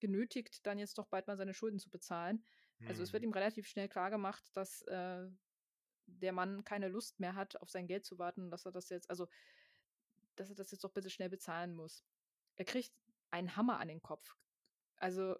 genötigt, 0.00 0.66
dann 0.66 0.78
jetzt 0.78 0.98
doch 0.98 1.06
bald 1.08 1.26
mal 1.26 1.36
seine 1.36 1.54
Schulden 1.54 1.78
zu 1.78 1.90
bezahlen. 1.90 2.44
Also 2.84 3.02
es 3.02 3.12
wird 3.12 3.22
Mhm. 3.22 3.24
ihm 3.24 3.32
relativ 3.32 3.66
schnell 3.68 3.88
klar 3.88 4.10
gemacht, 4.10 4.44
dass 4.54 4.82
äh, 4.82 5.28
der 6.06 6.32
Mann 6.32 6.64
keine 6.64 6.88
Lust 6.88 7.20
mehr 7.20 7.34
hat, 7.34 7.60
auf 7.60 7.70
sein 7.70 7.86
Geld 7.86 8.04
zu 8.04 8.18
warten, 8.18 8.50
dass 8.50 8.66
er 8.66 8.72
das 8.72 8.90
jetzt, 8.90 9.10
also 9.10 9.28
dass 10.36 10.50
er 10.50 10.54
das 10.56 10.70
jetzt 10.70 10.84
doch 10.84 10.92
bitte 10.92 11.10
schnell 11.10 11.28
bezahlen 11.30 11.74
muss. 11.74 12.04
Er 12.56 12.64
kriegt 12.64 12.94
einen 13.30 13.56
Hammer 13.56 13.78
an 13.80 13.88
den 13.88 14.02
Kopf. 14.02 14.36
Also 14.96 15.36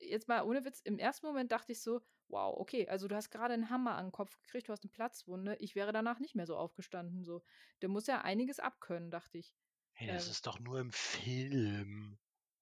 jetzt 0.00 0.28
mal 0.28 0.42
ohne 0.44 0.64
Witz, 0.64 0.80
im 0.80 0.98
ersten 0.98 1.26
Moment 1.26 1.52
dachte 1.52 1.72
ich 1.72 1.82
so, 1.82 2.02
wow, 2.28 2.56
okay, 2.58 2.88
also 2.88 3.08
du 3.08 3.16
hast 3.16 3.30
gerade 3.30 3.54
einen 3.54 3.70
Hammer 3.70 3.96
an 3.96 4.06
den 4.06 4.12
Kopf 4.12 4.38
gekriegt, 4.42 4.68
du 4.68 4.72
hast 4.72 4.84
eine 4.84 4.90
Platzwunde, 4.92 5.56
ich 5.60 5.74
wäre 5.74 5.92
danach 5.92 6.20
nicht 6.20 6.34
mehr 6.36 6.46
so 6.46 6.56
aufgestanden. 6.56 7.24
So. 7.24 7.44
Der 7.82 7.88
muss 7.88 8.06
ja 8.06 8.22
einiges 8.22 8.60
abkönnen, 8.60 9.10
dachte 9.10 9.38
ich. 9.38 9.56
Hey, 9.94 10.08
das 10.08 10.26
Ähm, 10.26 10.30
ist 10.30 10.46
doch 10.46 10.58
nur 10.60 10.80
im 10.80 10.92
Film. 10.92 12.18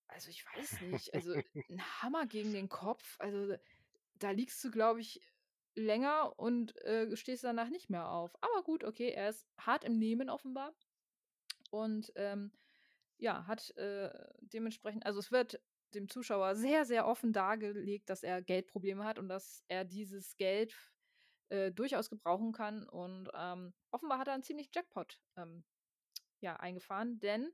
also 0.09 0.29
ich 0.31 0.45
weiß 0.47 0.81
nicht, 0.83 1.15
also 1.15 1.33
ein 1.69 2.03
Hammer 2.03 2.27
gegen 2.27 2.53
den 2.53 2.69
Kopf, 2.69 3.17
also 3.21 3.57
da 4.15 4.31
liegst 4.31 4.63
du, 4.65 4.71
glaube 4.71 5.01
ich, 5.01 5.21
länger 5.75 6.39
und 6.39 6.77
äh, 6.85 7.17
stehst 7.17 7.45
danach 7.45 7.71
nicht 7.71 7.91
mehr 7.91 8.11
auf. 8.11 8.33
Aber 8.43 8.63
gut, 8.63 8.85
okay, 8.85 9.11
er 9.11 9.31
ist 9.31 9.49
hart 9.59 9.85
im 9.85 9.99
Nehmen 9.99 10.29
offenbar 10.29 10.75
und 11.71 12.13
ähm, 12.17 12.53
ja, 13.19 13.47
hat 13.47 13.77
äh, 13.77 14.11
dementsprechend, 14.41 15.07
also 15.07 15.21
es 15.21 15.31
wird 15.31 15.61
dem 15.95 16.09
Zuschauer 16.09 16.57
sehr, 16.57 16.85
sehr 16.85 17.07
offen 17.07 17.33
dargelegt, 17.33 18.11
dass 18.11 18.23
er 18.23 18.43
Geldprobleme 18.43 19.05
hat 19.05 19.19
und 19.19 19.29
dass 19.29 19.65
er 19.69 19.85
dieses 19.85 20.37
Geld 20.37 20.75
äh, 21.51 21.73
durchaus 21.73 22.11
gebrauchen 22.11 22.53
kann. 22.53 22.89
Und 22.89 23.31
ähm, 23.35 23.75
offenbar 23.91 24.19
hat 24.19 24.29
er 24.29 24.35
einen 24.35 24.43
ziemlich 24.43 24.71
Jackpot 24.75 25.21
ähm, 25.37 25.65
ja, 26.41 26.57
eingefahren, 26.57 27.21
denn 27.21 27.53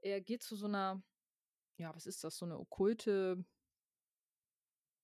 er 0.00 0.20
geht 0.20 0.42
zu 0.42 0.56
so 0.56 0.66
einer, 0.66 1.02
ja, 1.76 1.94
was 1.94 2.06
ist 2.06 2.24
das, 2.24 2.36
so 2.36 2.44
eine 2.44 2.58
okkulte, 2.58 3.44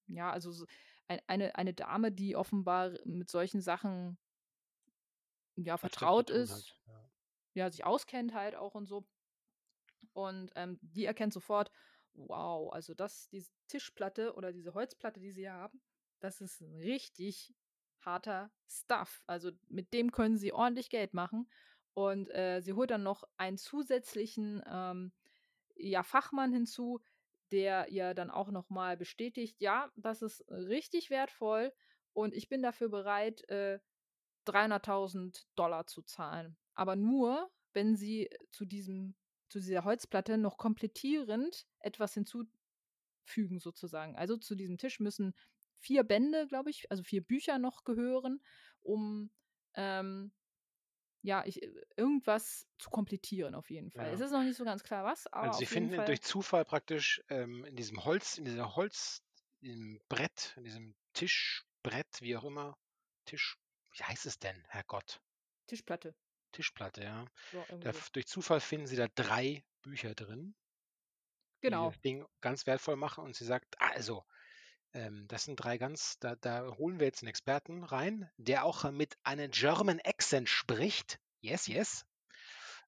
ja, 0.07 0.31
also 0.31 0.53
so 0.53 0.67
ein, 1.09 1.21
eine, 1.27 1.57
eine 1.57 1.75
Dame, 1.75 2.13
die 2.13 2.37
offenbar 2.37 2.93
mit 3.05 3.31
solchen 3.31 3.61
Sachen 3.61 4.19
ja 5.57 5.77
vertraut 5.77 6.31
ist, 6.31 6.53
hat. 6.53 6.81
Ja. 6.87 7.11
ja, 7.55 7.71
sich 7.71 7.85
auskennt 7.85 8.35
halt 8.35 8.55
auch 8.55 8.75
und 8.75 8.87
so. 8.87 9.07
Und 10.13 10.51
ähm, 10.57 10.79
die 10.83 11.05
erkennt 11.07 11.33
sofort, 11.33 11.71
wow, 12.15 12.73
also 12.73 12.95
das, 12.95 13.29
diese 13.29 13.51
Tischplatte 13.69 14.35
oder 14.35 14.53
diese 14.53 14.75
Holzplatte, 14.75 15.21
die 15.21 15.31
sie 15.31 15.43
hier 15.43 15.53
haben, 15.53 15.81
das 16.21 16.41
ist 16.41 16.61
ein 16.61 16.75
richtig 16.77 17.55
harter 18.01 18.51
Stuff. 18.69 19.23
Also 19.27 19.53
mit 19.69 19.93
dem 19.93 20.13
können 20.13 20.37
sie 20.37 20.53
ordentlich 20.53 20.91
Geld 20.91 21.15
machen. 21.15 21.49
Und 21.95 22.31
äh, 22.31 22.61
sie 22.61 22.73
holt 22.73 22.91
dann 22.91 23.03
noch 23.03 23.25
einen 23.37 23.59
zusätzlichen 23.59 24.63
ähm, 24.67 25.13
ja, 25.77 26.03
Fachmann 26.03 26.53
hinzu, 26.53 27.01
der 27.51 27.89
ihr 27.89 28.15
dann 28.15 28.31
auch 28.31 28.51
nochmal 28.51 28.97
bestätigt, 28.97 29.61
ja, 29.61 29.93
das 29.97 30.23
ist 30.23 30.45
richtig 30.49 31.11
wertvoll 31.11 31.73
und 32.15 32.35
ich 32.35 32.49
bin 32.49 32.63
dafür 32.63 32.89
bereit, 32.89 33.47
äh, 33.49 33.79
300.000 34.47 35.45
Dollar 35.55 35.87
zu 35.87 36.03
zahlen. 36.03 36.57
Aber 36.75 36.97
nur, 36.97 37.51
wenn 37.75 37.95
sie 37.97 38.31
zu 38.51 38.65
diesem, 38.65 39.15
zu 39.49 39.61
dieser 39.61 39.85
Holzplatte 39.85 40.39
noch 40.39 40.57
komplettierend 40.57 41.67
etwas 41.79 42.15
hinzufügen, 42.15 43.61
sozusagen. 43.61 44.17
Also 44.17 44.37
zu 44.37 44.55
diesem 44.55 44.79
Tisch 44.79 44.99
müssen 44.99 45.35
vier 45.79 46.05
Bände, 46.05 46.47
glaube 46.47 46.71
ich, 46.71 46.91
also 46.91 47.03
vier 47.03 47.23
Bücher 47.23 47.59
noch 47.59 47.85
gehören, 47.85 48.41
um 48.81 49.31
ähm, 49.75 50.33
ja, 51.23 51.45
ich, 51.47 51.61
irgendwas 51.97 52.69
zu 52.79 52.91
komplettieren, 52.91 53.55
auf 53.55 53.71
jeden 53.71 53.91
Fall. 53.91 54.09
Ja. 54.09 54.13
Es 54.13 54.21
ist 54.21 54.33
noch 54.33 54.43
nicht 54.43 54.57
so 54.57 54.65
ganz 54.65 54.83
klar, 54.83 55.05
was, 55.05 55.27
aber 55.33 55.53
Also 55.53 55.59
sie 55.59 55.67
finden 55.67 55.91
Fall. 55.91 56.05
durch 56.05 56.23
Zufall 56.23 56.65
praktisch 56.65 57.23
ähm, 57.29 57.65
in 57.65 57.77
diesem 57.77 58.05
Holz, 58.05 58.39
in 58.39 58.45
dieser 58.45 58.75
Holz, 58.77 59.23
in 59.61 59.67
diesem 59.69 60.01
Brett, 60.09 60.55
in 60.57 60.65
diesem 60.65 60.97
Tischbrett, 61.13 62.21
wie 62.21 62.37
auch 62.37 62.45
immer, 62.45 62.77
Tisch, 63.25 63.59
wie 63.93 64.03
heißt 64.05 64.27
es 64.27 64.39
denn, 64.39 64.65
Herrgott? 64.69 65.21
Tischplatte. 65.67 66.15
Tischplatte, 66.53 67.03
ja. 67.03 67.27
So, 67.51 67.65
Da, 67.81 67.93
durch 68.13 68.27
Zufall 68.27 68.61
finden 68.61 68.87
sie 68.87 68.97
da 68.97 69.09
drei 69.09 69.65
Bücher 69.83 70.15
drin, 70.15 70.55
Genau. 71.61 71.91
die 71.91 71.93
das 71.93 72.01
Ding 72.01 72.27
ganz 72.41 72.67
wertvoll 72.67 72.97
machen 72.97 73.25
und 73.25 73.35
sie 73.37 73.45
sagt, 73.45 73.81
also, 73.81 74.25
ähm, 74.95 75.27
das 75.29 75.45
sind 75.45 75.57
drei 75.57 75.79
ganz, 75.79 76.19
da, 76.19 76.37
da 76.37 76.77
holen 76.77 76.99
wir 76.99 77.07
jetzt 77.07 77.23
einen 77.23 77.29
Experten 77.31 77.85
rein, 77.85 78.31
der 78.37 78.65
auch 78.65 78.91
mit 78.91 79.17
einem 79.23 79.51
German 79.51 80.01
Accent 80.05 80.49
spricht. 80.49 81.19
Yes, 81.41 81.67
yes. 81.67 82.07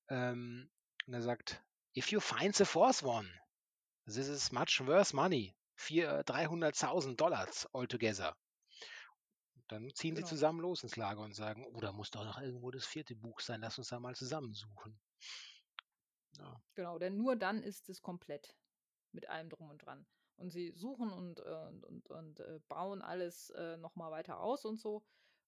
Ähm, 0.08 0.70
und 1.06 1.14
er 1.14 1.22
sagt, 1.22 1.62
if 1.96 2.10
you 2.10 2.20
find 2.20 2.54
the 2.54 2.64
fourth 2.64 3.02
one, 3.02 3.30
this 4.06 4.28
is 4.28 4.52
much 4.52 4.80
worse 4.84 5.14
money. 5.14 5.54
Vier, 5.76 6.24
300.000 6.24 7.16
Dollars 7.16 7.66
altogether. 7.72 8.36
Dann 9.68 9.90
ziehen 9.94 10.14
Genau. 10.14 10.26
sie 10.26 10.34
zusammen 10.34 10.60
los 10.60 10.82
ins 10.82 10.96
Lager 10.96 11.22
und 11.22 11.34
sagen, 11.34 11.66
oh, 11.72 11.80
da 11.80 11.92
muss 11.92 12.10
doch 12.10 12.24
noch 12.24 12.40
irgendwo 12.40 12.70
das 12.70 12.86
vierte 12.86 13.16
Buch 13.16 13.40
sein, 13.40 13.60
lass 13.62 13.78
uns 13.78 13.88
da 13.88 13.98
mal 13.98 14.14
zusammensuchen. 14.14 15.00
Ja. 16.38 16.62
Genau, 16.74 16.98
denn 16.98 17.16
nur 17.16 17.34
dann 17.36 17.62
ist 17.62 17.88
es 17.88 18.02
komplett 18.02 18.54
mit 19.12 19.28
allem 19.28 19.48
drum 19.48 19.70
und 19.70 19.78
dran. 19.78 20.06
Und 20.36 20.50
sie 20.50 20.72
suchen 20.72 21.10
und, 21.10 21.40
äh, 21.40 21.66
und, 21.68 21.84
und, 21.84 22.10
und 22.10 22.40
äh, 22.40 22.60
bauen 22.68 23.02
alles 23.02 23.50
äh, 23.50 23.76
nochmal 23.76 24.10
weiter 24.10 24.40
aus 24.40 24.64
und 24.64 24.80
so. 24.80 25.04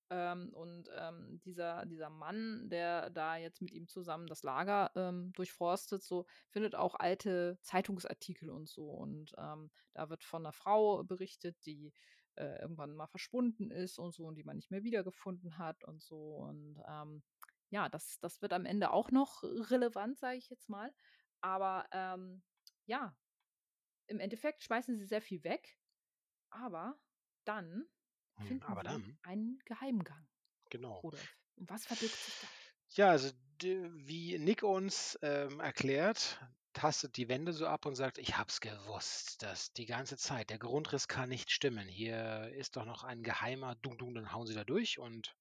Ähm, 0.09 0.51
und 0.53 0.89
ähm, 0.97 1.41
dieser, 1.45 1.85
dieser 1.87 2.11
Mann, 2.11 2.69
der 2.69 3.11
da 3.11 3.37
jetzt 3.37 3.61
mit 3.61 3.73
ihm 3.73 3.89
zusammen 3.89 4.29
das 4.29 4.45
Lager 4.45 4.93
ähm, 4.95 5.33
durchforstet, 5.33 6.03
so 6.05 6.27
findet 6.49 6.77
auch 6.77 6.95
alte 6.95 7.59
Zeitungsartikel 7.63 8.49
und 8.51 8.69
so. 8.69 8.89
Und 8.89 9.33
ähm, 9.37 9.71
da 9.95 10.09
wird 10.09 10.23
von 10.23 10.43
einer 10.43 10.53
Frau 10.53 11.03
berichtet, 11.03 11.57
die 11.67 11.93
äh, 12.37 12.61
irgendwann 12.61 12.95
mal 12.95 13.09
verschwunden 13.09 13.71
ist 13.71 13.99
und 13.99 14.15
so 14.15 14.27
und 14.27 14.37
die 14.37 14.45
man 14.45 14.57
nicht 14.57 14.71
mehr 14.71 14.85
wiedergefunden 14.85 15.59
hat 15.59 15.83
und 15.85 16.01
so. 16.01 16.37
Und 16.37 16.81
ähm, 16.89 17.23
ja, 17.71 17.89
das, 17.89 18.19
das 18.21 18.41
wird 18.43 18.53
am 18.53 18.65
Ende 18.65 18.93
auch 18.93 19.11
noch 19.11 19.43
relevant, 19.43 20.19
sage 20.19 20.37
ich 20.37 20.49
jetzt 20.49 20.69
mal. 20.69 20.93
Aber 21.41 21.85
ähm, 21.91 22.43
ja, 22.87 23.17
im 24.09 24.21
Endeffekt 24.21 24.65
schmeißen 24.65 24.97
sie 24.99 25.07
sehr 25.07 25.23
viel 25.23 25.45
weg. 25.45 25.79
Aber 26.51 27.01
dann 27.45 27.87
Hm, 28.39 28.57
finden 28.57 28.63
aber 28.63 28.83
sie 28.83 28.83
dann 28.83 29.19
einen 29.23 29.61
Geheimgang. 29.67 30.29
Genau. 30.71 31.05
Und 31.57 31.71
was 31.71 31.87
verbirgt 31.87 32.23
sich 32.23 32.39
da? 32.39 32.51
Ja, 32.91 33.11
also 33.11 33.31
wie 33.61 34.39
Nick 34.39 34.63
uns, 34.63 35.19
ähm, 35.23 35.61
erklärt, 35.61 36.41
tastet 36.73 37.17
die 37.17 37.29
Wände 37.29 37.53
so 37.53 37.67
ab 37.67 37.87
und 37.87 37.95
sagt: 37.97 38.19
„Ich 38.19 38.37
habe 38.37 38.49
es 38.51 38.61
gewusst, 38.61 39.43
dass 39.43 39.73
die 39.73 39.87
ganze 39.87 40.17
Zeit 40.17 40.51
der 40.51 40.59
Grundriss 40.59 41.09
kann 41.09 41.29
nicht 41.29 41.51
stimmen. 41.51 41.89
Hier 41.89 42.51
ist 42.55 42.77
doch 42.77 42.85
noch 42.85 43.03
ein 43.05 43.23
geheimer 43.23 43.75
Dung 43.77 43.99
Dung“, 43.99 44.15
dann 44.15 44.33
hauen 44.33 44.47
sie 44.47 44.55
da 44.55 44.65
durch 44.65 44.99
und, 44.99 45.35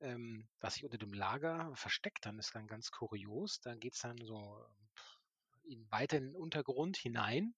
ähm, 0.00 0.48
was 0.60 0.74
sich 0.74 0.84
unter 0.84 0.98
dem 0.98 1.12
Lager 1.14 1.72
versteckt 1.76 2.26
dann, 2.26 2.38
ist 2.38 2.54
dann 2.54 2.66
ganz 2.68 2.90
kurios. 2.92 3.60
Da 3.60 3.74
geht's 3.76 4.00
dann 4.00 4.18
so 4.24 4.64
in 5.70 5.90
weiter 5.90 6.18
in 6.18 6.26
den 6.28 6.36
Untergrund 6.36 6.96
hinein 6.98 7.54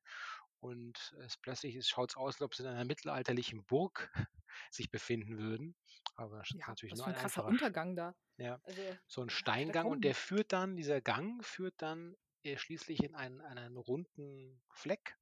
und 0.61 1.15
es 1.21 1.37
plötzlich 1.39 1.77
es 1.77 1.89
schaut's 1.89 2.17
aus, 2.17 2.37
als 2.37 2.43
ob 2.43 2.55
sie 2.55 2.63
in 2.65 2.69
einer 2.71 2.85
mittelalterlichen 2.85 3.65
Burg 3.65 4.13
sich 4.73 4.91
befinden 4.91 5.39
würden. 5.39 5.77
Aber 6.17 6.39
das 6.39 6.51
ist 6.51 6.57
Ja, 6.57 6.69
natürlich 6.69 6.95
was 6.95 6.97
nur 6.97 7.07
ein 7.07 7.15
ein 7.15 7.15
krasser 7.15 7.45
einfacher 7.45 7.47
Untergang 7.47 7.97
da. 7.97 8.15
ja, 8.39 8.61
Also, 8.63 9.01
so 9.07 9.23
'n 9.23 9.31
äh, 9.67 9.75
Steingang 9.75 9.91
und 9.91 10.05
der 10.05 10.15
führt 10.15 10.53
dann 10.53 10.77
dieser 10.77 11.01
Gang 11.01 11.45
führt 11.45 11.75
dann, 11.79 12.17
äh, 12.45 12.57
schließlich 12.59 13.03
in 13.03 13.15
einen 13.15 13.41
einen 13.41 13.77
runden 13.77 14.63
Fleck, 14.71 15.17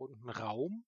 runden 0.00 0.28
Raum 0.30 0.86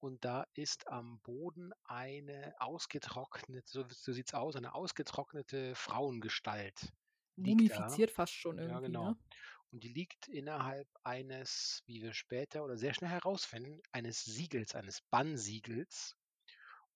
und 0.00 0.24
da 0.24 0.46
ist 0.54 0.88
am 0.88 1.20
Boden 1.22 1.72
eine 1.84 2.54
ausgetrocknet 2.58 3.68
so 3.68 3.86
so 3.90 4.12
sieht's 4.12 4.34
aus, 4.34 4.56
eine 4.56 4.74
ausgetrocknete 4.74 5.74
Frauengestalt. 5.76 6.92
Mumifiziert 7.36 8.10
fast 8.10 8.34
schon 8.34 8.58
Ja, 8.58 8.58
irgendwie, 8.58 8.80
genau. 8.80 8.98
ne? 8.98 9.16
Und 9.72 9.84
die 9.84 9.88
liegt 9.88 10.28
innerhalb 10.28 10.88
eines, 11.04 11.82
wie 11.86 12.02
wir 12.02 12.14
später 12.14 12.64
oder 12.64 12.76
sehr 12.78 12.94
schnell 12.94 13.10
herausfinden, 13.10 13.80
eines 13.92 14.24
Siegels, 14.24 14.74
eines 14.74 15.02
Bannsiegels. 15.02 16.16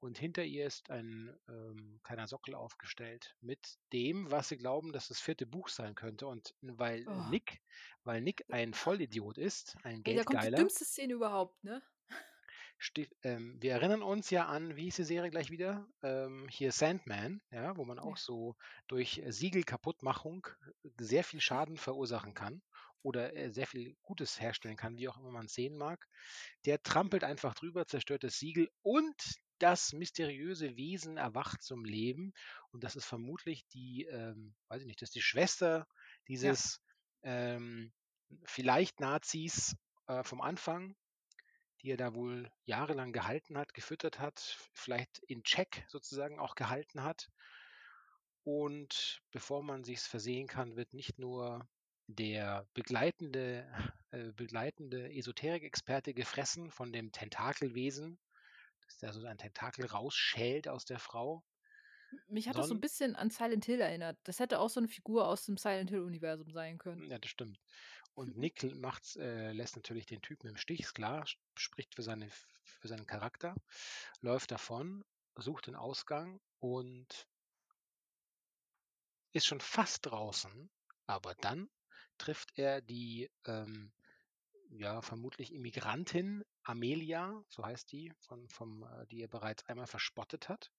Und 0.00 0.18
hinter 0.18 0.44
ihr 0.44 0.66
ist 0.66 0.90
ein, 0.90 1.36
ähm, 1.48 2.00
kleiner 2.02 2.26
Sockel 2.26 2.54
aufgestellt 2.56 3.36
mit 3.40 3.76
dem, 3.92 4.30
was 4.32 4.48
sie 4.48 4.56
glauben, 4.56 4.92
dass 4.92 5.08
das 5.08 5.20
4. 5.20 5.46
Buch 5.46 5.68
sein 5.68 5.94
könnte. 5.94 6.26
Und 6.26 6.54
weil 6.60 7.06
Oh. 7.06 7.12
Nick 7.12 7.60
weil 8.04 8.20
Nick 8.20 8.44
ein 8.50 8.74
Vollidiot 8.74 9.38
ist, 9.38 9.76
ein 9.84 10.02
Ey, 10.04 10.14
da 10.14 10.24
kommt 10.24 10.42
die 10.42 10.50
Geldgeiler 10.50 10.54
dümmste 10.54 10.84
Szene 10.84 11.12
überhaupt, 11.14 11.62
ne? 11.62 11.82
Ähm, 13.22 13.56
wir 13.60 13.72
erinnern 13.72 14.02
uns 14.02 14.30
ja 14.30 14.46
an 14.46 14.76
wie 14.76 14.84
hieß 14.84 14.96
die 14.96 15.04
Serie 15.04 15.30
gleich 15.30 15.50
wieder? 15.50 15.88
Ähm, 16.02 16.48
hier 16.50 16.72
Sandman, 16.72 17.40
ja, 17.50 17.76
wo 17.76 17.84
man 17.84 17.98
auch 17.98 18.16
Ja. 18.16 18.16
so 18.16 18.56
durch, 18.88 19.18
äh, 19.18 19.32
Siegelkaputtmachung 19.32 20.46
sehr 20.98 21.24
viel 21.24 21.40
Schaden 21.40 21.76
verursachen 21.76 22.34
kann 22.34 22.62
oder, 23.02 23.34
äh, 23.36 23.50
sehr 23.52 23.66
viel 23.66 23.96
Gutes 24.02 24.40
herstellen 24.40 24.76
kann, 24.76 24.96
wie 24.98 25.08
auch 25.08 25.18
immer 25.18 25.30
man's 25.30 25.54
sehen 25.54 25.76
mag. 25.76 26.06
Der 26.64 26.82
trampelt 26.82 27.24
einfach 27.24 27.54
drüber, 27.54 27.86
zerstört 27.86 28.24
das 28.24 28.38
Siegel 28.38 28.68
und 28.82 29.14
das 29.58 29.92
mysteriöse 29.92 30.76
Wesen 30.76 31.16
erwacht 31.18 31.62
zum 31.62 31.84
Leben. 31.84 32.32
Und 32.72 32.82
das 32.84 32.96
ist 32.96 33.06
vermutlich 33.06 33.66
die, 33.68 34.06
ähm 34.10 34.54
weiß 34.68 34.82
ich 34.82 34.86
nicht, 34.88 35.00
das 35.02 35.08
ist 35.10 35.14
die 35.14 35.22
Schwester 35.22 35.86
Ja. 36.40 36.56
dieses, 36.56 36.80
ähm, 37.22 37.92
vielleicht 38.44 39.00
Nazis, 39.00 39.76
äh, 40.06 40.24
vom 40.24 40.40
Anfang, 40.40 40.96
die 41.82 41.90
er 41.90 41.96
da 41.96 42.14
wohl 42.14 42.50
jahrelang 42.64 43.12
gehalten 43.12 43.58
hat, 43.58 43.74
gefüttert 43.74 44.18
hat, 44.18 44.40
vielleicht 44.72 45.18
in 45.26 45.42
Check 45.42 45.84
sozusagen 45.88 46.38
auch 46.38 46.54
gehalten 46.54 47.02
hat. 47.02 47.30
Und 48.44 49.22
bevor 49.30 49.62
man 49.62 49.84
sich's 49.84 50.06
versehen 50.06 50.46
kann, 50.46 50.76
wird 50.76 50.94
nicht 50.94 51.18
nur 51.18 51.68
der 52.08 52.66
begleitende 52.74 53.66
äh, 54.12 54.30
begleitende 54.32 55.10
Esoterik-Experte 55.10 56.12
gefressen 56.12 56.70
von 56.70 56.92
dem 56.92 57.12
Tentakelwesen, 57.12 58.18
dass 58.84 58.98
der 58.98 59.12
so 59.14 59.24
ein 59.24 59.38
Tentakel 59.38 59.86
rausschält 59.86 60.68
aus 60.68 60.84
der 60.84 60.98
Frau. 60.98 61.42
Mich 62.28 62.48
hat 62.48 62.58
das 62.58 62.68
so 62.68 62.74
'n 62.74 62.80
Sonn 62.80 62.80
bisschen 62.80 63.16
an 63.16 63.30
Silent 63.30 63.64
Hill 63.64 63.80
erinnert. 63.80 64.18
Das 64.24 64.38
hätte 64.40 64.58
auch 64.60 64.68
so 64.70 64.80
'ne 64.80 64.88
Figur 64.88 65.26
aus 65.28 65.44
dem 65.46 65.56
Silent 65.56 65.90
Hill-Universum 65.90 66.50
sein 66.52 66.78
können. 66.78 67.04
Ja, 67.08 67.18
das 67.18 67.30
stimmt. 67.30 67.58
Und 68.14 68.36
Nick 68.38 68.62
macht's 68.76 69.16
äh, 69.16 69.52
lässt 69.52 69.76
natürlich 69.76 70.06
den 70.06 70.22
Typen 70.22 70.48
im 70.48 70.56
Stich, 70.56 70.80
ist 70.80 70.94
klar, 70.94 71.24
sp 71.26 71.40
spricht 71.56 71.94
für 71.96 72.02
seine 72.02 72.30
für 72.30 72.88
seinen 72.88 73.06
Charakter, 73.06 73.54
läuft 74.20 74.50
davon, 74.52 75.04
sucht 75.36 75.66
den 75.68 75.76
Ausgang 75.76 76.40
und 76.60 77.28
ist 79.34 79.46
schon 79.46 79.60
fast 79.60 80.06
draußen, 80.06 80.70
aber 81.06 81.34
dann 81.34 81.68
trifft 82.18 82.52
er 82.56 82.80
die, 82.82 83.30
ähm, 83.46 83.92
ja, 84.70 85.02
vermutlich 85.02 85.52
Immigrantin 85.52 86.44
Amelia, 86.64 87.44
so 87.48 87.64
heißt 87.64 87.92
die, 87.92 88.12
von 88.20 88.48
vom 88.48 88.84
äh, 88.84 89.06
die 89.08 89.22
er 89.22 89.28
bereits 89.28 89.66
einmal 89.68 89.86
verspottet 89.88 90.48
hat 90.48 90.72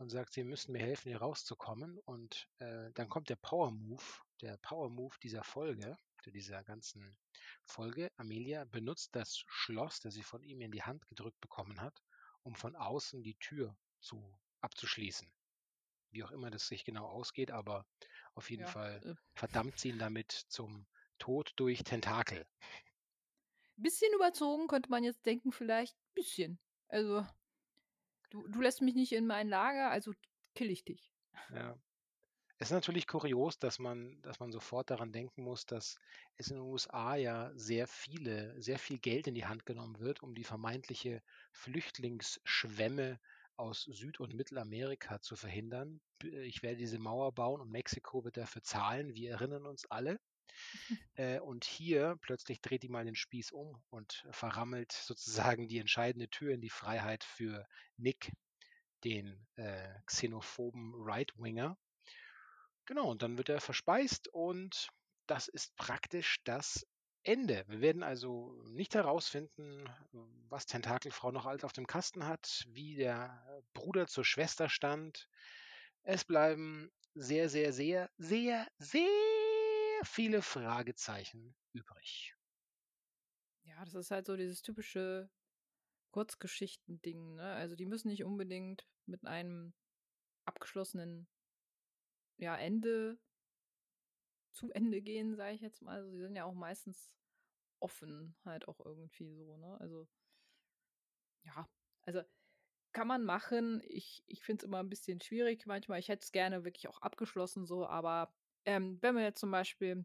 und 0.00 0.10
sagt: 0.10 0.32
„Sie 0.34 0.44
müssen 0.44 0.72
mir 0.72 0.80
helfen, 0.80 1.08
hier 1.10 1.20
rauszukommen.“ 1.20 1.98
Und, 1.98 2.48
äh, 2.58 2.90
dann 2.94 3.08
kommt 3.08 3.28
der 3.30 3.36
Power 3.36 3.70
Move 3.72 4.02
der 4.42 4.58
Power 4.58 4.90
Move 4.90 5.16
dieser 5.22 5.44
Folge 5.44 5.96
zu 6.22 6.30
dieser 6.32 6.64
ganzen 6.64 7.18
Folge. 7.66 8.10
Amelia 8.16 8.64
benutzt 8.64 9.14
das 9.16 9.36
Schloss, 9.46 10.00
das 10.00 10.14
sie 10.14 10.22
von 10.24 10.42
ihm 10.42 10.62
in 10.62 10.72
die 10.72 10.82
Hand 10.82 11.06
gedrückt 11.08 11.40
bekommen 11.40 11.80
hat, 11.82 12.02
um 12.42 12.56
von 12.56 12.76
außen 12.76 13.22
die 13.22 13.36
Tür 13.36 13.76
zu 14.00 14.40
abzuschließen. 14.62 15.32
Wie 16.12 16.24
auch 16.24 16.30
immer 16.30 16.50
das 16.50 16.68
sich 16.68 16.84
genau 16.84 17.06
ausgeht, 17.06 17.50
aber 17.50 17.86
auf 18.34 18.50
jeden 18.50 18.64
Ja, 18.64 18.68
Fall 18.68 19.02
äh 19.02 19.14
verdammt 19.34 19.78
sie 19.80 19.90
ihn 19.90 19.98
damit 19.98 20.30
zum 20.32 20.86
Tod 21.18 21.52
durch 21.56 21.82
Tentakel. 21.84 22.46
Bisschen 23.76 24.12
überzogen, 24.14 24.68
könnte 24.68 24.90
man 24.90 25.02
jetzt 25.02 25.26
denken 25.26 25.50
vielleicht. 25.52 25.96
Bisschen. 26.14 26.60
Also 26.88 27.26
du 28.30 28.48
du 28.48 28.60
lässt 28.60 28.82
mich 28.82 28.94
nicht 28.94 29.12
in 29.12 29.26
mein 29.26 29.48
Lager, 29.48 29.90
also 29.90 30.12
kille 30.54 30.72
ich 30.72 30.84
dich. 30.84 31.12
Ja. 31.50 31.76
Es 32.58 32.68
ist 32.68 32.72
natürlich 32.74 33.06
kurios, 33.06 33.58
dass 33.58 33.78
man 33.78 34.20
dass 34.22 34.40
man 34.40 34.52
sofort 34.52 34.90
daran 34.90 35.12
denken 35.12 35.42
muss, 35.42 35.66
dass 35.66 35.96
es 36.36 36.48
in 36.50 36.56
den 36.56 36.64
USA 36.64 37.16
ja 37.16 37.52
sehr 37.54 37.88
viele 37.88 38.60
sehr 38.60 38.78
viel 38.78 38.98
Geld 38.98 39.26
in 39.26 39.34
die 39.34 39.46
Hand 39.46 39.66
genommen 39.66 39.98
wird, 39.98 40.22
um 40.22 40.34
die 40.34 40.44
vermeintliche 40.44 41.22
Flüchtlingsschwemme 41.52 43.18
aus 43.56 43.82
Süd 43.84 44.20
und 44.20 44.34
Mittelamerika 44.34 45.20
zu 45.20 45.36
verhindern. 45.36 46.00
B 46.18 46.28
ich 46.42 46.62
werde 46.62 46.76
diese 46.78 46.98
Mauer 46.98 47.32
bauen 47.32 47.60
und 47.60 47.70
Mexiko 47.70 48.24
wird 48.24 48.36
dafür 48.36 48.62
zahlen. 48.62 49.14
Wir 49.14 49.32
erinnern 49.32 49.66
uns 49.66 49.86
alle. 49.90 50.20
Äh, 51.14 51.40
und 51.40 51.64
hier 51.64 52.16
plötzlich 52.22 52.60
dreht 52.60 52.82
die 52.82 52.88
mal 52.88 53.04
den 53.04 53.14
Spieß 53.14 53.52
um 53.52 53.82
und 53.90 54.24
verrammelt 54.30 54.92
sozusagen 54.92 55.68
die 55.68 55.78
entscheidende 55.78 56.28
Tür 56.28 56.54
in 56.54 56.60
die 56.60 56.70
Freiheit 56.70 57.24
für 57.24 57.66
Nick, 57.96 58.32
den, 59.04 59.46
äh, 59.56 59.88
xenophoben 60.06 60.94
Right-Winger. 60.96 61.76
Genau, 62.86 63.10
und 63.10 63.22
dann 63.22 63.36
wird 63.38 63.48
er 63.48 63.60
verspeist 63.60 64.28
und 64.28 64.88
das 65.26 65.48
ist 65.48 65.76
praktisch 65.76 66.40
das 66.44 66.86
Ende. 67.22 67.64
Wir 67.68 67.80
werden 67.80 68.02
also 68.02 68.60
nicht 68.70 68.94
herausfinden, 68.94 69.84
was 70.48 70.66
Tentakelfrau 70.66 71.30
noch 71.30 71.46
alles 71.46 71.64
auf 71.64 71.72
dem 71.72 71.86
Kasten 71.86 72.26
hat, 72.26 72.64
wie 72.68 72.96
der 72.96 73.62
Bruder 73.74 74.06
zur 74.06 74.24
Schwester 74.24 74.68
stand. 74.68 75.28
Es 76.02 76.24
bleiben 76.24 76.90
sehr, 77.14 77.48
sehr, 77.48 77.72
sehr, 77.72 78.10
sehr, 78.16 78.66
sehr 78.78 79.06
viele 80.04 80.42
Fragezeichen 80.42 81.56
übrig. 81.72 82.34
Ja, 83.64 83.84
das 83.84 83.94
ist 83.94 84.10
halt 84.10 84.26
so 84.26 84.36
dieses 84.36 84.62
typische 84.62 85.30
Kurzgeschichten-Ding, 86.12 87.36
ne? 87.36 87.54
Also, 87.54 87.76
die 87.76 87.86
müssen 87.86 88.08
nicht 88.08 88.24
unbedingt 88.24 88.88
mit 89.06 89.26
einem 89.26 89.74
abgeschlossenen 90.46 91.28
ja, 92.38 92.56
Ende 92.56 93.18
zu 94.52 94.70
Ende 94.72 95.02
gehen, 95.02 95.34
sage 95.36 95.54
ich 95.54 95.60
jetzt 95.60 95.82
mal. 95.82 95.96
Also, 95.98 96.10
sie 96.10 96.20
sind 96.20 96.36
ja 96.36 96.44
auch 96.44 96.54
meistens 96.54 97.10
offen 97.80 98.36
halt 98.44 98.68
auch 98.68 98.80
irgendwie 98.84 99.42
so, 99.44 99.56
ne? 99.58 99.80
Also 99.80 100.08
ja, 101.42 101.68
also 102.02 102.22
kann 102.92 103.08
man 103.08 103.24
machen. 103.24 103.82
Ich 103.86 104.24
ich 104.26 104.42
finde 104.42 104.64
es 104.64 104.66
immer 104.68 104.80
'n 104.80 104.88
bisschen 104.90 105.20
schwierig 105.20 105.66
manchmal. 105.66 106.00
Ich 106.00 106.08
hätte 106.08 106.24
es 106.24 106.32
gerne 106.32 106.64
wirklich 106.64 106.88
auch 106.88 107.00
abgeschlossen 107.02 107.66
so, 107.66 107.86
aber, 107.88 108.34
ähm, 108.64 108.98
wenn 109.00 109.16
wir 109.16 109.22
jetzt 109.22 109.40
zum 109.40 109.50
Beispiel 109.50 110.04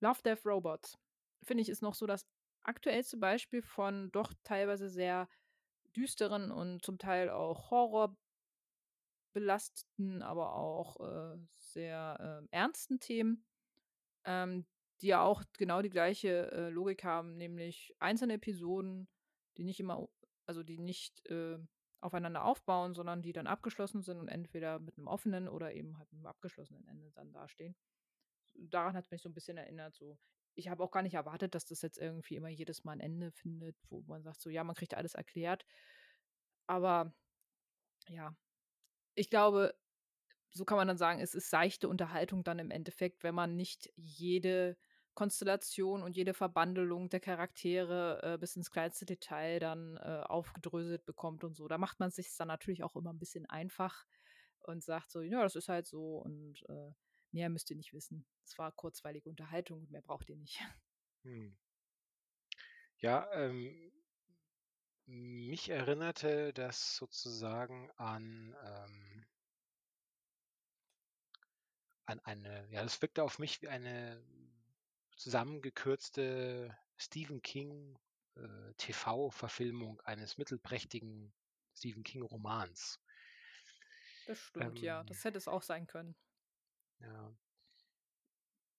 Love, 0.00 0.22
Death, 0.22 0.46
Robots, 0.46 0.98
finde 1.42 1.62
ich, 1.62 1.68
ist 1.68 1.82
noch 1.82 1.94
so 1.94 2.06
das 2.06 2.26
aktuellste 2.62 3.16
Beispiel 3.16 3.62
von 3.62 4.10
doch 4.12 4.32
teilweise 4.44 4.88
sehr 4.88 5.28
düsteren 5.96 6.50
und 6.50 6.84
zum 6.84 6.98
Teil 6.98 7.30
auch 7.30 7.70
horrorbelasteten, 7.70 10.22
aber 10.22 10.54
auch, 10.54 11.00
äh, 11.00 11.38
sehr, 11.56 12.42
äh, 12.44 12.56
ernsten 12.56 13.00
Themen, 13.00 13.44
ähm, 14.24 14.66
die 15.00 15.08
ja 15.08 15.22
auch 15.22 15.42
genau 15.58 15.82
die 15.82 15.90
gleiche, 15.90 16.50
äh, 16.52 16.68
Logik 16.70 17.04
haben, 17.04 17.36
nämlich 17.36 17.94
einzelne 17.98 18.34
Episoden, 18.34 19.08
die 19.56 19.64
nicht 19.64 19.80
immer 19.80 20.08
also 20.50 20.64
die 20.64 20.78
nicht, 20.78 21.24
äh, 21.28 21.58
aufeinander 22.02 22.44
aufbauen, 22.44 22.94
sondern 22.94 23.22
die 23.22 23.32
dann 23.32 23.46
abgeschlossen 23.46 24.02
sind 24.02 24.18
und 24.18 24.28
entweder 24.28 24.78
mit 24.80 24.98
'nem 24.98 25.08
offenen 25.08 25.48
oder 25.48 25.72
eben 25.74 25.98
halt 25.98 26.10
mit 26.12 26.20
'nem 26.20 26.26
abgeschlossenen 26.26 26.86
Ende 26.86 27.10
dann 27.12 27.32
dastehen. 27.32 27.76
Daran 28.56 28.94
hat's 28.96 29.10
mich 29.12 29.22
so 29.22 29.28
'n 29.30 29.34
bisschen 29.34 29.58
erinnert 29.58 29.94
so. 29.96 30.18
Ich 30.56 30.68
habe 30.68 30.84
auch 30.84 30.90
gar 30.92 31.02
nicht 31.02 31.14
erwartet, 31.14 31.54
dass 31.54 31.66
das 31.66 31.82
jetzt 31.82 31.98
irgendwie 31.98 32.36
immer 32.36 32.48
jedes 32.50 32.84
Mal 32.84 32.94
'n 32.94 33.00
Ende 33.00 33.32
findet, 33.32 33.76
wo 33.90 34.02
man 34.02 34.22
sagt 34.22 34.40
so: 34.40 34.50
„Ja, 34.50 34.64
man 34.64 34.76
kriegt 34.76 34.94
alles 34.94 35.14
erklärt.“ 35.14 35.64
Aber 36.68 37.12
ja, 38.08 38.36
ich 39.16 39.30
glaube, 39.30 39.74
so 40.52 40.64
kann 40.66 40.78
man 40.78 40.88
dann 40.88 40.98
sagen, 40.98 41.20
es 41.20 41.34
ist 41.34 41.50
seichte 41.50 41.88
Unterhaltung 41.88 42.44
dann 42.44 42.58
im 42.60 42.70
Endeffekt, 42.72 43.24
wenn 43.24 43.34
man 43.34 43.56
nicht 43.56 43.92
jede 43.96 44.78
Konstellation 45.14 46.02
und 46.02 46.16
jede 46.16 46.34
Verbandelung 46.34 47.08
der 47.08 47.20
Charaktere 47.20 48.20
äh, 48.22 48.38
bis 48.38 48.56
ins 48.56 48.70
kleinste 48.70 49.06
Detail 49.06 49.58
dann 49.58 49.96
äh, 49.96 50.22
aufgedröselt 50.24 51.04
bekommt 51.04 51.44
und 51.44 51.54
so. 51.54 51.68
Da 51.68 51.78
macht 51.78 52.00
man 52.00 52.10
sich 52.10 52.34
dann 52.36 52.48
natürlich 52.48 52.82
auch 52.82 52.96
immer 52.96 53.12
ein 53.12 53.18
bisschen 53.18 53.46
einfach 53.46 54.06
und 54.60 54.82
sagt 54.82 55.10
so, 55.10 55.20
ja, 55.20 55.42
das 55.42 55.56
ist 55.56 55.68
halt 55.68 55.86
so 55.86 56.18
und 56.18 56.62
äh, 56.68 56.92
mehr 57.32 57.48
müsst 57.48 57.70
ihr 57.70 57.76
nicht 57.76 57.92
wissen. 57.92 58.26
Es 58.44 58.56
war 58.58 58.72
kurzweilige 58.72 59.28
Unterhaltung 59.28 59.80
und 59.80 59.90
mehr 59.90 60.02
braucht 60.02 60.28
ihr 60.28 60.36
nicht. 60.36 60.60
Hm. 61.22 61.54
Ja, 62.96 63.30
ähm, 63.34 63.92
mich 65.04 65.68
erinnerte 65.68 66.54
das 66.54 66.96
sozusagen 66.96 67.90
an, 67.96 68.56
ähm, 68.64 69.26
an 72.06 72.20
eine, 72.20 72.66
ja, 72.70 72.82
das 72.82 73.02
wirkte 73.02 73.22
auf 73.22 73.38
mich 73.38 73.60
wie 73.60 73.68
eine 73.68 74.24
zusammengekürzte 75.20 76.76
Stephen 76.96 77.42
King 77.42 77.98
äh, 78.36 78.72
TV-Verfilmung 78.78 80.00
eines 80.02 80.38
mittelprächtigen 80.38 81.32
Stephen 81.74 82.02
King-Romans. 82.04 82.98
Das 84.26 84.38
stimmt, 84.38 84.80
ja. 84.80 85.00
Ähm, 85.00 85.06
Das 85.06 85.24
hätte 85.24 85.38
es 85.38 85.46
auch 85.48 85.62
sein 85.62 85.86
können. 85.86 86.14
ja. 87.00 87.32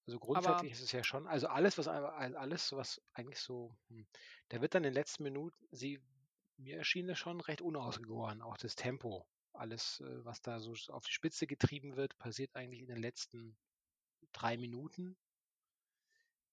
Also 0.08 0.17
Aber 0.17 0.25
grundsätzlich 0.25 0.71
ist 0.71 0.82
es 0.82 0.91
ja 0.91 1.04
schon, 1.04 1.27
also 1.27 1.47
alles, 1.47 1.77
was 1.77 1.88
aber- 1.88 2.15
alles, 2.15 2.71
was 2.71 3.01
eigentlich 3.13 3.39
so, 3.39 3.77
hm, 3.89 4.08
da 4.49 4.60
wird 4.60 4.73
dann 4.73 4.84
in 4.84 4.89
den 4.89 4.93
letzten 4.95 5.23
Minuten, 5.23 5.56
sie, 5.71 6.01
mir 6.58 6.77
erschien 6.77 7.08
das 7.08 7.19
schon 7.19 7.39
recht 7.39 7.62
unausgegoren, 7.62 8.41
auch 8.41 8.58
das 8.58 8.75
Tempo. 8.75 9.27
Alles, 9.54 9.99
äh, 9.99 10.25
was 10.25 10.41
da 10.41 10.60
so 10.60 10.73
auf 10.91 11.06
die 11.06 11.12
Spitze 11.12 11.45
getrieben 11.45 11.95
wird, 11.97 12.17
passiert 12.17 12.56
eigentlich 12.56 12.82
in 12.82 12.88
den 12.88 12.97
letzten 12.97 13.56
drei 14.32 14.58
Minuten. 14.58 15.15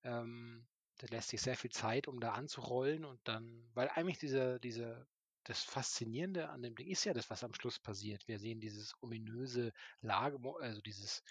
Ähm, 0.04 0.66
da 0.98 1.06
lässt 1.10 1.28
sich 1.28 1.40
sehr 1.40 1.56
viel 1.56 1.70
Zeit, 1.70 2.08
um 2.08 2.20
da 2.20 2.32
anzurollen 2.32 3.04
und 3.04 3.20
dann, 3.24 3.70
weil 3.74 3.88
eigentlich 3.90 4.18
diese, 4.18 4.58
diese, 4.60 5.06
das 5.44 5.62
Faszinierende 5.62 6.50
an 6.50 6.62
dem 6.62 6.74
Ding 6.74 6.88
ist 6.88 7.04
ja 7.04 7.14
das, 7.14 7.30
was 7.30 7.44
am 7.44 7.54
Schluss 7.54 7.78
passiert. 7.78 8.26
Wir 8.28 8.38
sehen 8.38 8.60
dieses 8.60 8.94
ominöse 9.00 9.72
Lager, 10.00 10.38
also 10.60 10.80
dieses, 10.82 11.22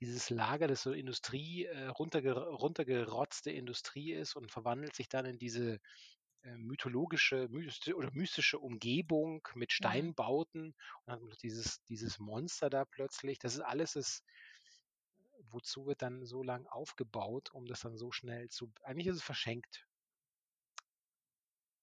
dieses 0.00 0.30
Lager, 0.30 0.66
das 0.66 0.82
so 0.82 0.92
Industrie, 0.92 1.66
äh, 1.66 1.86
runterger 1.86 2.34
runtergerotzte 2.34 3.50
Industrie 3.50 4.12
ist 4.12 4.34
und 4.36 4.50
verwandelt 4.50 4.94
sich 4.94 5.08
dann 5.08 5.26
in 5.26 5.38
diese 5.38 5.78
äh, 6.42 6.56
mythologische 6.56 7.48
mysti 7.50 7.94
oder 7.94 8.10
mystische 8.12 8.58
Umgebung 8.58 9.46
mit 9.54 9.72
Mhm. 9.80 10.02
Steinbauten 10.12 10.68
und 10.68 10.74
dann 11.06 11.20
dieses, 11.42 11.82
dieses 11.84 12.18
Monster 12.18 12.70
da 12.70 12.84
plötzlich. 12.84 13.38
Das 13.38 13.54
ist 13.54 13.60
alles 13.60 13.96
ist, 13.96 14.24
wozu 15.52 15.86
wird 15.86 16.02
dann 16.02 16.24
so 16.26 16.42
lang 16.42 16.66
aufgebaut, 16.66 17.52
um 17.52 17.66
das 17.66 17.80
dann 17.80 17.96
so 17.96 18.12
schnell 18.12 18.48
zu. 18.48 18.72
Eigentlich 18.82 19.06
ist 19.08 19.16
es 19.16 19.22
verschenkt. 19.22 19.88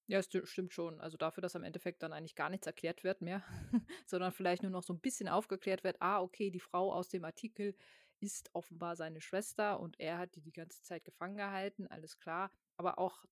Ja, 0.08 0.18
es 0.20 0.28
sti- 0.28 0.46
stimmt 0.48 0.74
schon. 0.74 1.00
Also 1.00 1.18
dafür, 1.18 1.42
dass 1.42 1.56
am 1.56 1.64
Endeffekt 1.64 2.02
dann 2.02 2.14
eigentlich 2.14 2.36
gar 2.36 2.50
nichts 2.50 2.66
erklärt 2.68 3.04
wird 3.04 3.22
mehr, 3.22 3.44
sondern 4.08 4.32
vielleicht 4.32 4.64
nur 4.64 4.72
noch 4.72 4.84
so 4.84 4.94
ein 4.94 5.00
bisschen 5.02 5.28
aufgeklärt 5.30 5.84
wird, 5.84 5.98
ah, 6.02 6.22
okay, 6.22 6.50
die 6.52 6.60
Frau 6.60 6.92
aus 6.94 7.10
dem 7.10 7.26
Artikel 7.26 7.76
ist 8.20 8.50
offenbar 8.54 8.96
seine 8.96 9.22
Schwester 9.22 9.80
und 9.80 10.00
er 10.00 10.18
hat 10.18 10.36
die 10.36 10.42
die 10.42 10.52
ganze 10.52 10.82
Zeit 10.82 11.06
gefangen 11.06 11.38
gehalten, 11.38 11.88
alles 11.88 12.18
klar. 12.18 12.52
Aber 12.76 12.98
auch, 13.00 13.24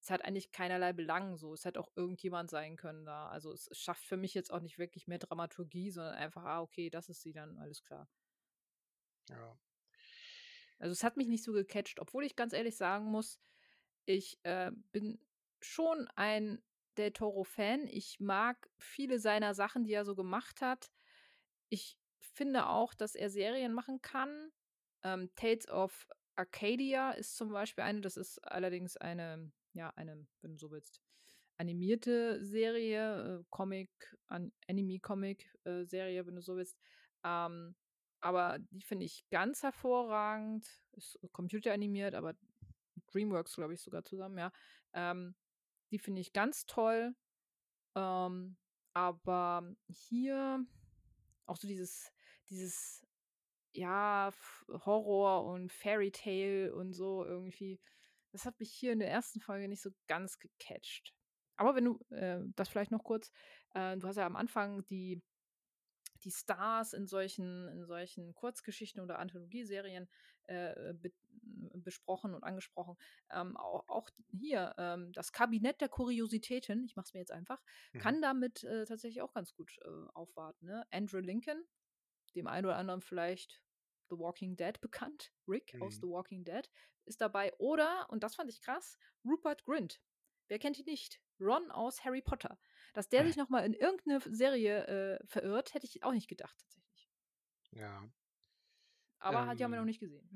es 0.00 0.08
hat 0.10 0.24
eigentlich 0.24 0.52
keinerlei 0.52 0.92
Belang 0.94 1.36
so. 1.36 1.52
Es 1.52 1.64
hätte 1.66 1.80
auch 1.80 1.90
irgendjemand 1.96 2.48
sein 2.50 2.76
können 2.76 3.04
da. 3.04 3.28
Also 3.28 3.52
es 3.52 3.68
schafft 3.72 4.04
für 4.04 4.16
mich 4.16 4.32
jetzt 4.34 4.50
auch 4.52 4.60
nicht 4.60 4.78
wirklich 4.78 5.06
mehr 5.08 5.18
Dramaturgie, 5.18 5.90
sondern 5.90 6.14
einfach, 6.14 6.44
ah, 6.44 6.62
okay, 6.62 6.90
das 6.90 7.08
ist 7.08 7.20
sie 7.22 7.32
dann, 7.32 7.58
alles 7.58 7.82
klar. 7.82 8.08
Ja. 9.28 9.58
Also 10.80 10.92
es 10.92 11.04
hat 11.04 11.16
mich 11.16 11.28
nicht 11.28 11.44
so 11.44 11.52
gecatcht, 11.52 12.00
obwohl 12.00 12.24
ich 12.24 12.34
ganz 12.34 12.52
ehrlich 12.52 12.76
sagen 12.76 13.04
muss, 13.04 13.38
ich 14.06 14.38
äh, 14.42 14.72
bin 14.92 15.20
schon 15.60 16.08
ein 16.16 16.62
Del 16.96 17.12
Toro-Fan. 17.12 17.86
Ich 17.86 18.18
mag 18.18 18.68
viele 18.78 19.18
seiner 19.18 19.54
Sachen, 19.54 19.84
die 19.84 19.92
er 19.92 20.04
so 20.04 20.16
gemacht 20.16 20.60
hat. 20.62 20.90
Ich 21.68 21.98
finde 22.18 22.66
auch, 22.66 22.94
dass 22.94 23.14
er 23.14 23.30
Serien 23.30 23.72
machen 23.72 24.00
kann. 24.00 24.50
Ähm, 25.02 25.30
Tales 25.36 25.68
of 25.68 26.08
Arcadia 26.34 27.12
ist 27.12 27.36
zum 27.36 27.50
Beispiel 27.50 27.84
eine, 27.84 28.00
das 28.00 28.16
ist 28.16 28.38
allerdings 28.38 28.96
eine, 28.96 29.52
ja, 29.74 29.92
eine, 29.96 30.26
wenn 30.40 30.52
du 30.52 30.56
so 30.56 30.70
willst, 30.70 31.00
animierte 31.58 32.42
Serie, 32.42 33.40
äh, 33.40 33.44
Comic, 33.50 33.90
an, 34.26 34.50
Anime-Comic-Serie, 34.66 36.26
wenn 36.26 36.36
du 36.36 36.40
so 36.42 36.56
willst. 36.56 36.78
Ähm, 37.22 37.76
aber 38.20 38.58
die 38.58 38.82
finde 38.82 39.06
ich 39.06 39.28
ganz 39.30 39.62
hervorragend. 39.62 40.66
Ist 40.92 41.18
computeranimiert, 41.32 42.14
aber 42.14 42.34
DreamWorks, 43.12 43.56
glaube 43.56 43.74
ich, 43.74 43.80
sogar 43.80 44.04
zusammen, 44.04 44.38
ja. 44.38 44.52
Ähm, 44.92 45.34
die 45.90 45.98
finde 45.98 46.20
ich 46.20 46.32
ganz 46.32 46.66
toll. 46.66 47.14
Ähm, 47.94 48.56
aber 48.92 49.74
hier 49.88 50.64
auch 51.46 51.56
so 51.56 51.66
dieses, 51.66 52.12
dieses, 52.48 53.06
ja, 53.72 54.32
Horror 54.68 55.44
und 55.44 55.72
Fairy 55.72 56.10
Tale 56.10 56.74
und 56.74 56.92
so 56.92 57.24
irgendwie. 57.24 57.80
Das 58.32 58.44
hat 58.44 58.58
mich 58.60 58.72
hier 58.72 58.92
in 58.92 59.00
der 59.00 59.10
ersten 59.10 59.40
Folge 59.40 59.68
nicht 59.68 59.82
so 59.82 59.90
ganz 60.06 60.38
gecatcht. 60.38 61.14
Aber 61.56 61.74
wenn 61.74 61.84
du, 61.84 61.98
äh, 62.10 62.40
das 62.56 62.68
vielleicht 62.68 62.92
noch 62.92 63.04
kurz, 63.04 63.30
äh, 63.74 63.96
du 63.96 64.06
hast 64.06 64.16
ja 64.16 64.26
am 64.26 64.36
Anfang 64.36 64.84
die, 64.86 65.20
die 66.24 66.30
Stars 66.30 66.92
in 66.92 67.06
solchen, 67.06 67.68
in 67.68 67.84
solchen 67.86 68.34
Kurzgeschichten 68.34 69.02
oder 69.02 69.18
Anthologieserien 69.18 70.08
äh, 70.44 70.94
be 70.94 71.12
besprochen 71.74 72.34
und 72.34 72.44
angesprochen. 72.44 72.96
Ähm, 73.30 73.56
auch, 73.56 73.88
auch 73.88 74.10
hier, 74.30 74.74
ähm, 74.78 75.12
das 75.12 75.32
Kabinett 75.32 75.80
der 75.80 75.88
Kuriositäten, 75.88 76.84
ich 76.84 76.96
mache 76.96 77.06
es 77.06 77.14
mir 77.14 77.20
jetzt 77.20 77.32
einfach, 77.32 77.62
Mhm. 77.92 77.98
kann 78.00 78.22
damit 78.22 78.64
äh, 78.64 78.84
tatsächlich 78.84 79.22
auch 79.22 79.32
ganz 79.32 79.54
gut 79.54 79.78
äh, 79.82 79.88
aufwarten. 80.14 80.66
Ne? 80.66 80.86
Andrew 80.90 81.18
Lincoln, 81.18 81.64
dem 82.34 82.46
einen 82.46 82.66
oder 82.66 82.76
anderen 82.76 83.00
vielleicht 83.00 83.62
The 84.10 84.18
Walking 84.18 84.56
Dead 84.56 84.80
bekannt, 84.80 85.32
Rick 85.48 85.74
aus 85.80 85.96
Mhm. 85.96 86.00
The 86.00 86.08
Walking 86.08 86.44
Dead, 86.44 86.68
ist 87.04 87.20
dabei. 87.20 87.52
Oder, 87.58 88.06
und 88.10 88.22
das 88.22 88.34
fand 88.34 88.50
ich 88.50 88.60
krass, 88.60 88.98
Rupert 89.24 89.64
Grint. 89.64 90.00
Wer 90.48 90.58
kennt 90.58 90.78
ihn 90.78 90.84
nicht? 90.84 91.20
Ron 91.40 91.70
aus 91.70 92.04
Harry 92.04 92.20
Potter. 92.22 92.58
Dass 92.92 93.08
der 93.08 93.24
sich 93.24 93.36
nochmal 93.36 93.64
in 93.66 93.74
irgendeine 93.74 94.20
Serie 94.34 94.86
äh, 95.20 95.26
verirrt, 95.26 95.74
hätte 95.74 95.86
ich 95.86 96.02
auch 96.04 96.12
nicht 96.12 96.28
gedacht, 96.28 96.56
tatsächlich. 96.58 97.10
Ja. 97.72 98.10
Aber 99.18 99.46
hat 99.46 99.58
die 99.58 99.64
haben 99.64 99.70
wir 99.72 99.78
noch 99.78 99.84
Ähm, 99.84 99.86
nicht 99.86 100.00
gesehen. 100.00 100.30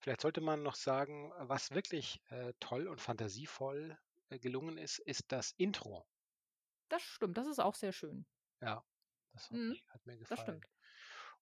Vielleicht 0.00 0.22
sollte 0.22 0.40
man 0.40 0.62
noch 0.62 0.74
sagen, 0.74 1.32
was 1.36 1.70
wirklich 1.70 2.22
äh, 2.30 2.54
toll 2.60 2.88
und 2.88 3.02
fantasievoll 3.02 3.98
äh, 4.30 4.38
gelungen 4.38 4.78
ist, 4.78 5.00
ist 5.00 5.32
das 5.32 5.50
Intro. 5.58 6.06
Das 6.88 7.00
stimmt, 7.02 7.36
das 7.38 7.46
ist 7.46 7.60
auch 7.60 7.76
sehr 7.76 7.92
schön. 7.92 8.26
Ja, 8.60 8.84
das 9.32 9.50
hat, 9.50 9.60
Mhm, 9.60 9.80
hat 9.88 10.04
mir 10.06 10.18
das 10.28 10.38
gefallen. 10.38 10.40
stimmt. 10.40 10.66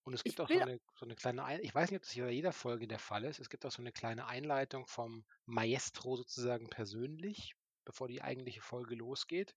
Und 0.05 0.15
es 0.15 0.25
Ich 0.25 0.37
gibt 0.37 0.41
auch 0.41 0.51
so 0.51 0.61
eine, 0.61 0.81
so 0.97 1.07
eine 1.07 1.17
kleine, 1.17 1.45
Ein 1.45 1.63
ich 1.63 1.75
weiß 1.75 1.91
nicht, 1.91 1.99
ob 1.99 2.05
das 2.05 2.15
bei 2.17 2.31
jeder 2.31 2.53
Folge 2.53 2.89
der 2.89 2.99
Fall 3.01 3.25
ist, 3.25 3.41
es 3.41 3.51
gibt 3.51 3.67
auch 3.67 3.73
so 3.73 3.83
eine 3.83 3.93
kleine 3.93 4.27
Einleitung 4.27 4.87
vom 4.87 5.25
Maestro 5.47 6.17
sozusagen 6.17 6.71
persönlich, 6.71 7.55
bevor 7.85 8.09
die 8.09 8.23
eigentliche 8.23 8.63
Folge 8.63 8.95
losgeht. 8.97 9.55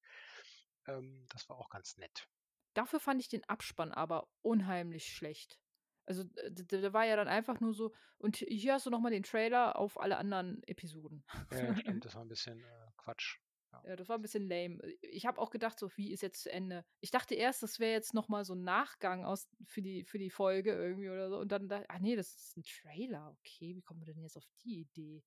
Ähm, 0.87 1.25
das 1.29 1.47
war 1.49 1.57
auch 1.57 1.69
ganz 1.69 1.97
nett. 1.97 2.27
dafür 2.73 2.99
fand 2.99 3.19
ich 3.21 3.27
den 3.29 3.43
Abspann 3.45 3.91
aber 3.91 4.27
unheimlich 4.41 5.05
schlecht. 5.05 5.59
Also, 6.05 6.23
d- 6.23 6.65
da 6.81 6.93
war 6.93 7.05
ja 7.05 7.15
dann 7.17 7.27
einfach 7.27 7.59
nur 7.59 7.73
so, 7.73 7.93
und 8.17 8.37
hier 8.37 8.73
hast 8.73 8.85
du 8.85 8.89
nochmal 8.89 9.11
den 9.11 9.23
Trailer 9.23 9.75
auf 9.77 9.99
alle 9.99 10.17
anderen 10.17 10.63
Episoden. 10.63 11.25
Ja, 11.51 11.57
ja, 11.57 11.75
stimmt, 12.01 12.05
das 12.05 12.15
war 12.15 12.21
ein 12.23 12.29
bisschen 12.29 12.63
äh, 12.63 12.91
Quatsch. 12.97 13.39
Ja. 13.73 13.83
Ja, 13.87 13.95
das 13.97 14.07
war 14.07 14.17
ein 14.17 14.21
bisschen 14.21 14.47
lame. 14.47 14.79
Ich 15.01 15.25
habe 15.25 15.41
auch 15.41 15.49
gedacht, 15.49 15.77
so, 15.77 15.89
wie 15.97 16.13
ist 16.13 16.21
jetzt 16.21 16.43
zu 16.43 16.51
Ende? 16.51 16.85
Ich 17.01 17.11
dachte 17.11 17.35
erst, 17.35 17.61
das 17.61 17.79
wäre 17.79 17.91
jetzt 17.91 18.13
nochmal 18.13 18.45
so 18.45 18.53
ein 18.55 18.63
Nachgang 18.63 19.25
aus, 19.25 19.49
für, 19.65 19.81
die, 19.81 20.05
für 20.05 20.17
die 20.17 20.29
Folge 20.29 20.71
irgendwie 20.73 21.09
oder 21.09 21.29
so. 21.29 21.37
Und 21.39 21.51
dann 21.51 21.67
dachte 21.67 21.85
ach 21.89 21.99
nee, 21.99 22.15
das 22.15 22.33
ist 22.35 22.55
ein 22.57 22.63
Trailer. 22.63 23.35
Okay, 23.39 23.75
wie 23.75 23.81
kommen 23.81 23.99
wir 23.99 24.13
denn 24.13 24.21
jetzt 24.23 24.37
auf 24.37 24.45
die 24.63 24.79
Idee? 24.81 25.23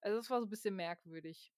Also, 0.00 0.18
das 0.18 0.28
war 0.28 0.40
so 0.40 0.46
ein 0.46 0.50
bisschen 0.50 0.76
merkwürdig. 0.76 1.54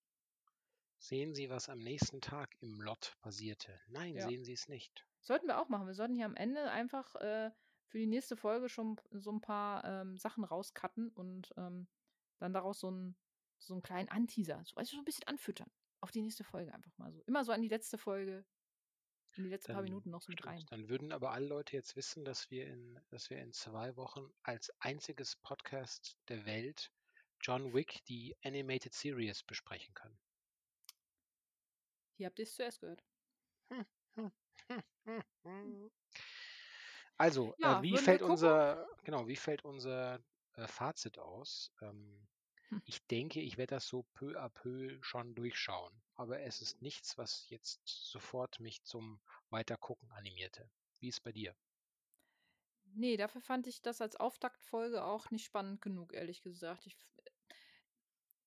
Sehen 1.00 1.34
Sie, 1.34 1.48
was 1.48 1.70
am 1.70 1.78
nächsten 1.78 2.20
Tag 2.20 2.54
im 2.60 2.80
Lot 2.80 3.16
passierte? 3.22 3.80
Nein, 3.88 4.14
Ja. 4.16 4.28
sehen 4.28 4.44
Sie 4.44 4.52
es 4.52 4.68
nicht. 4.68 5.06
Sollten 5.22 5.46
wir 5.46 5.58
auch 5.58 5.68
machen. 5.70 5.86
Wir 5.86 5.94
sollten 5.94 6.14
hier 6.14 6.26
am 6.26 6.36
Ende 6.36 6.70
einfach 6.70 7.14
äh, 7.16 7.50
für 7.86 7.98
die 7.98 8.06
nächste 8.06 8.36
Folge 8.36 8.68
schon 8.68 9.00
so 9.10 9.32
ein 9.32 9.40
paar 9.40 9.82
ähm, 9.84 10.18
Sachen 10.18 10.44
rauscutten 10.44 11.08
und 11.08 11.52
ähm, 11.56 11.88
dann 12.38 12.52
daraus 12.52 12.80
so 12.80 12.88
einen 12.88 13.16
so 13.58 13.74
einen 13.74 13.82
kleinen 13.82 14.08
Anteaser, 14.08 14.62
so, 14.64 14.74
du, 14.76 14.84
so 14.84 14.96
ein 14.98 15.04
bisschen 15.04 15.26
anfüttern. 15.26 15.70
Auf 16.00 16.10
die 16.10 16.22
nächste 16.22 16.44
Folge 16.44 16.72
einfach 16.72 16.96
mal 16.96 17.12
so. 17.12 17.22
Immer 17.26 17.44
so 17.44 17.52
an 17.52 17.60
die 17.60 17.68
letzte 17.68 17.98
Folge, 17.98 18.44
in 19.36 19.44
die 19.44 19.50
letzten 19.50 19.72
paar 19.72 19.82
Dann, 19.82 19.90
Minuten 19.90 20.10
noch 20.10 20.22
so 20.22 20.30
mit 20.30 20.44
rein. 20.46 20.64
dann 20.70 20.88
würden 20.88 21.12
aber 21.12 21.32
alle 21.32 21.46
Leute 21.46 21.76
jetzt 21.76 21.96
wissen, 21.96 22.24
dass 22.24 22.50
wir 22.50 22.66
in, 22.66 22.98
dass 23.08 23.28
wir 23.30 23.38
in 23.38 23.52
zwei 23.52 23.96
Wochen 23.96 24.30
als 24.42 24.70
einziges 24.80 25.36
Podcast 25.36 26.18
der 26.28 26.46
Welt 26.46 26.90
John 27.40 27.72
Wick, 27.74 28.02
die 28.06 28.36
Animated 28.44 28.94
Series, 28.94 29.42
besprechen 29.42 29.92
können. 29.94 30.18
Hier 32.20 32.26
habt 32.26 32.38
ihr 32.38 32.42
es 32.42 32.54
zuerst 32.54 32.80
gehört. 32.80 33.02
Hm, 33.70 33.86
hm, 34.16 34.32
hm. 35.44 35.90
Also, 37.18 37.54
äh, 37.60 37.76
Ja, 37.76 37.82
wie 37.82 37.96
würden 37.96 38.10
wir 38.10 38.18
fällt 38.18 38.22
unser 38.22 38.88
genau, 39.04 39.28
wie 39.28 39.36
fällt 39.36 39.64
unser, 39.64 40.20
äh, 40.54 40.66
Fazit 40.66 41.18
aus? 41.18 41.72
Ähm, 41.80 42.26
Hm. 42.70 42.78
ich 42.84 43.06
denke, 43.06 43.40
ich 43.40 43.58
werde 43.58 43.76
das 43.76 43.86
so 43.88 44.04
peu 44.14 44.36
à 44.40 44.48
peu 44.50 44.98
schon 45.02 45.34
durchschauen, 45.34 46.02
aber 46.16 46.40
es 46.40 46.60
ist 46.62 46.82
nichts, 46.82 47.18
was 47.18 47.48
jetzt 47.50 47.82
sofort 47.86 48.60
mich 48.60 48.82
zum 48.84 49.20
Weitergucken 49.50 50.10
animierte. 50.12 50.70
Wie 51.00 51.08
ist 51.08 51.22
bei 51.22 51.32
dir? 51.32 51.54
Ne, 52.94 53.16
dafür 53.16 53.40
fand 53.40 53.66
ich 53.66 53.82
das 53.82 54.00
als 54.00 54.16
Auftaktfolge 54.16 55.04
auch 55.04 55.30
nicht 55.30 55.44
spannend 55.44 55.80
genug, 55.80 56.12
ehrlich 56.12 56.42
gesagt. 56.42 56.86
Ich 56.86 56.94
f 56.94 57.06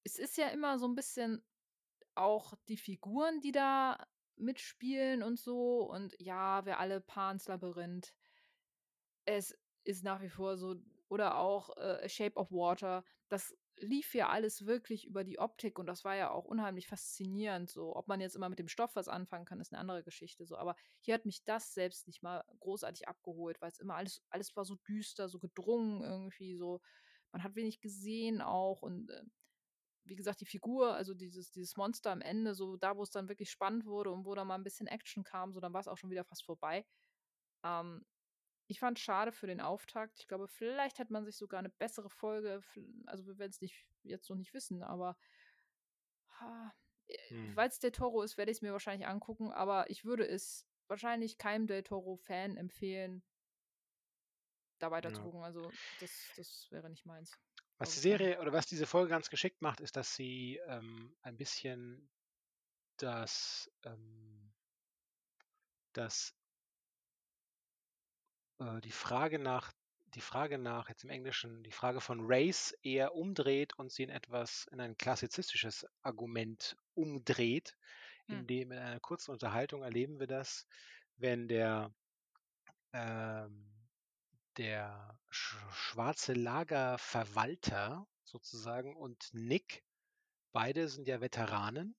es 0.06 0.20
ist 0.20 0.38
ja 0.38 0.48
immer 0.50 0.80
so 0.80 0.86
'n 0.86 0.96
bisschen 0.96 1.44
auch 2.16 2.54
die 2.68 2.78
Figuren, 2.78 3.42
die 3.42 3.52
da 3.52 4.08
mitspielen 4.36 5.24
und 5.24 5.40
so 5.40 5.82
und 5.90 6.16
ja, 6.20 6.66
wir 6.66 6.80
alle 6.80 7.02
Pans 7.02 7.48
Labyrinth. 7.48 8.14
Es 9.28 9.58
ist 9.84 10.04
nach 10.04 10.22
wie 10.22 10.30
vor 10.30 10.58
so 10.58 10.76
oder 11.10 11.38
auch, 11.38 11.76
äh, 11.78 12.08
Shape 12.10 12.36
of 12.38 12.52
Water. 12.52 13.04
Das 13.30 13.56
lief 13.78 14.14
ja 14.16 14.30
alles 14.30 14.66
wirklich 14.66 15.06
über 15.06 15.24
die 15.24 15.40
Optik 15.40 15.80
und 15.80 15.86
das 15.88 16.04
war 16.06 16.16
ja 16.16 16.32
auch 16.32 16.46
unheimlich 16.46 16.88
faszinierend 16.88 17.70
so. 17.70 17.96
Ob 17.96 18.08
man 18.08 18.22
jetzt 18.22 18.36
immer 18.36 18.50
mit 18.50 18.60
dem 18.60 18.68
Stoff 18.68 18.96
was 18.96 19.08
anfangen 19.08 19.46
kann, 19.46 19.60
ist 19.60 19.72
'ne 19.72 19.80
andere 19.80 20.04
Geschichte 20.04 20.46
so. 20.46 20.58
Aber 20.58 20.76
hier 21.00 21.16
hat 21.16 21.26
mich 21.26 21.44
das 21.44 21.74
selbst 21.74 22.08
nicht 22.08 22.24
mal 22.24 22.44
großartig 22.60 23.08
abgeholt, 23.08 23.62
weil's 23.62 23.80
immer 23.80 23.96
alles 23.96 24.24
alles 24.30 24.56
war 24.56 24.66
so 24.66 24.76
düster, 24.88 25.28
so 25.30 25.40
gedrungen 25.40 26.02
irgendwie 26.04 26.56
so. 26.58 26.82
Man 27.32 27.44
hat 27.44 27.56
wenig 27.56 27.82
gesehen 27.82 28.42
auch 28.42 28.82
und, 28.82 29.10
äh, 29.12 29.24
wie 30.06 30.16
gesagt, 30.16 30.42
die 30.42 30.46
Figur, 30.46 30.96
also 30.96 31.14
dieses 31.14 31.52
dieses 31.52 31.78
Monster 31.78 32.12
am 32.12 32.22
Ende, 32.22 32.56
so 32.56 32.78
da, 32.78 32.98
wo's 32.98 33.12
dann 33.12 33.30
wirklich 33.30 33.52
spannend 33.52 33.86
wurde 33.86 34.12
und 34.12 34.26
wo 34.26 34.36
dann 34.36 34.48
mal 34.48 34.56
'n 34.58 34.64
bisschen 34.64 34.88
Action 34.88 35.24
kam, 35.24 35.54
so, 35.54 35.60
dann 35.62 35.74
war's 35.74 35.88
auch 35.88 35.98
schon 35.98 36.10
wieder 36.12 36.26
fast 36.26 36.46
vorbei. 36.46 36.86
Ähm, 37.66 38.06
ich 38.68 38.80
fand's 38.82 39.02
schade 39.02 39.32
für 39.34 39.48
den 39.48 39.62
Auftakt. 39.62 40.20
Ich 40.22 40.28
glaube, 40.28 40.48
vielleicht 40.50 41.00
hätte 41.00 41.14
man 41.14 41.26
sich 41.26 41.38
sogar 41.38 41.62
'ne 41.64 41.70
bessere 41.72 42.10
Folge 42.12 42.62
also, 43.08 43.26
wir 43.28 43.38
werden's 43.40 43.62
nicht 43.62 43.88
jetzt 44.04 44.30
noch 44.30 44.38
nicht 44.38 44.54
wissen, 44.56 44.84
aber 44.84 45.16
ha, 46.30 46.74
äh, 47.08 47.18
Mhm. 47.32 47.56
weil's 47.56 47.80
Del 47.80 47.92
Toro 47.92 48.22
ist, 48.22 48.38
werde 48.38 48.52
ich's 48.52 48.62
mir 48.62 48.72
wahrscheinlich 48.72 49.08
angucken, 49.08 49.52
aber 49.52 49.90
ich 49.90 50.06
würde 50.06 50.28
es 50.28 50.68
wahrscheinlich 50.88 51.38
keinem 51.38 51.68
Del 51.68 51.84
Toro-Fan 51.84 52.58
empfehlen 52.58 53.24
da 54.82 54.92
weiter 54.92 55.14
zu 55.14 55.22
Ja. 55.22 55.24
gucken. 55.24 55.44
Also, 55.44 55.74
das 55.98 56.32
das 56.36 56.68
wäre 56.72 56.90
nicht 56.90 57.06
meins, 57.06 57.40
Was 57.84 57.96
die. 57.96 58.00
Serie 58.00 58.40
oder 58.40 58.54
was 58.54 58.66
diese 58.66 58.86
Folge 58.86 59.10
ganz 59.10 59.30
geschickt 59.30 59.62
macht, 59.62 59.82
ist, 59.82 59.98
dass 59.98 60.16
sie, 60.16 60.60
ähm, 60.68 61.14
ein 61.22 61.38
bisschen 61.38 62.10
das, 62.98 63.70
ähm 63.84 64.54
das 65.94 66.34
äh, 68.60 68.82
die 68.82 68.92
Frage 68.92 69.38
nach 69.38 69.72
die 70.16 70.22
Frage 70.22 70.60
nach 70.60 70.90
jetzt 70.90 71.04
im 71.04 71.10
Englischen 71.10 71.64
die 71.64 71.72
Frage 71.72 72.00
von 72.00 72.20
Race 72.22 72.72
eher 72.84 73.16
umdreht 73.16 73.78
und 73.80 73.92
sie 73.92 74.04
in 74.04 74.10
etwas 74.10 74.68
in 74.72 74.80
ein 74.80 74.96
klassizistisches 74.98 75.86
Argument 76.04 76.78
umdreht. 76.94 77.76
Hm. 78.28 78.40
Indem 78.40 78.72
in 78.72 78.78
einer 78.78 79.00
kurzen 79.00 79.32
Unterhaltung 79.32 79.84
erleben 79.84 80.20
wir 80.20 80.28
das, 80.28 80.68
wenn 81.18 81.48
der 81.48 81.94
ähm, 82.94 83.74
der 84.58 85.20
schwarze 85.34 86.34
Lagerverwalter 86.34 88.08
sozusagen 88.24 88.96
und 88.96 89.30
Nick, 89.34 89.84
beide 90.54 90.88
sind 90.90 91.08
ja 91.08 91.22
Veteranen 91.22 91.96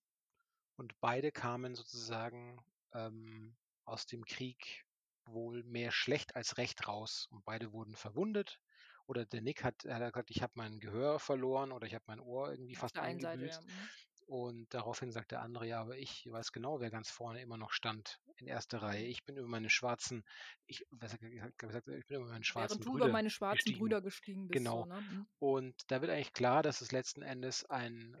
und 0.77 0.99
beide 1.01 1.31
kamen 1.31 1.75
sozusagen, 1.75 2.59
ähm, 2.93 3.57
aus 3.85 4.05
dem 4.07 4.25
Krieg 4.25 4.85
wohl 5.25 5.63
mehr 5.63 5.91
schlecht 5.91 6.35
als 6.35 6.57
recht 6.57 6.87
raus 6.87 7.27
und 7.31 7.45
beide 7.45 7.73
wurden 7.73 7.95
verwundet. 7.95 8.59
Oder 9.07 9.25
der 9.25 9.41
Nick 9.41 9.63
hat 9.63 9.85
er 9.85 9.95
hat 9.97 10.13
gesagt: 10.13 10.31
„Ich 10.31 10.41
habe 10.43 10.53
mein 10.55 10.79
Gehör 10.79 11.19
verloren 11.19 11.71
oder 11.71 11.87
ich 11.87 11.95
habe 11.95 12.05
mein 12.07 12.19
Ohr 12.19 12.51
irgendwie 12.51 12.75
Auf 12.75 12.87
fast 12.87 12.99
Seite, 13.11 13.37
ja, 13.43 13.59
eingebüßt.“ 13.59 13.63
mhm. 13.63 13.89
Und 14.27 14.73
daraufhin 14.73 15.11
sagt 15.11 15.31
der 15.31 15.41
andere: 15.41 15.67
„Ja, 15.67 15.81
aber 15.81 15.97
ich 15.97 16.25
weiß 16.29 16.51
genau, 16.51 16.79
wer 16.79 16.89
ganz 16.89 17.11
vorne 17.11 17.41
immer 17.41 17.57
noch 17.57 17.71
stand 17.71 18.19
in 18.37 18.47
1. 18.47 18.81
Reihe. 18.81 19.03
Mhm. 19.03 19.05
Ich 19.05 19.23
bin 19.23 19.37
über 19.37 19.47
meine 19.47 19.69
schwarzen 19.69 20.23
ich 20.65 20.83
was 20.91 21.13
er 21.13 21.51
gesagt 21.57 21.87
ich 21.87 22.07
bin 22.07 22.17
über 22.17 22.27
meine 22.29 22.43
schwarzen 22.43 22.79
„Während 22.79 22.85
du 22.85 22.95
über 22.95 23.09
Brüder 23.09 23.09
meine 23.09 23.29
schwarzen 23.29 23.73
gestiegen.“ 23.73 23.73
Brüder 23.73 24.01
gestiegen 24.01 24.47
bist“, 24.47 24.69
so, 24.69 24.81
Genau. 24.81 24.85
ne? 24.85 25.01
Mhm. 25.01 25.27
Und 25.39 25.75
da 25.91 26.01
wird 26.01 26.11
eigentlich 26.11 26.33
klar, 26.33 26.63
dass 26.63 26.81
es 26.81 26.91
letzten 26.91 27.21
Endes 27.23 27.65
ein 27.65 28.17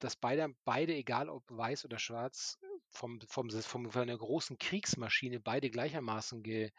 dass 0.00 0.16
beide 0.16 0.54
beide, 0.64 0.94
egal 0.94 1.28
ob 1.30 1.44
weiß 1.50 1.84
oder 1.86 1.98
schwarz, 1.98 2.58
vom 2.90 3.20
vom 3.28 3.50
vom 3.50 3.90
von 3.90 4.06
'ner 4.08 4.18
großen 4.18 4.58
Kriegsmaschine 4.58 5.40
beide 5.40 5.70
gleichermaßen 5.70 6.42
ge 6.44 6.72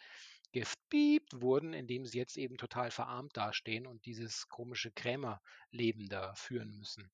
gespiept 0.54 1.42
wurden, 1.42 1.74
indem 1.74 2.06
sie 2.06 2.18
jetzt 2.20 2.38
eben 2.38 2.58
total 2.58 2.92
verarmt 2.92 3.38
dastehen 3.38 3.88
und 3.88 4.06
dieses 4.08 4.50
komische 4.50 4.92
Krämerleben 4.92 6.08
da 6.10 6.36
führen 6.36 6.78
müssen. 6.78 7.12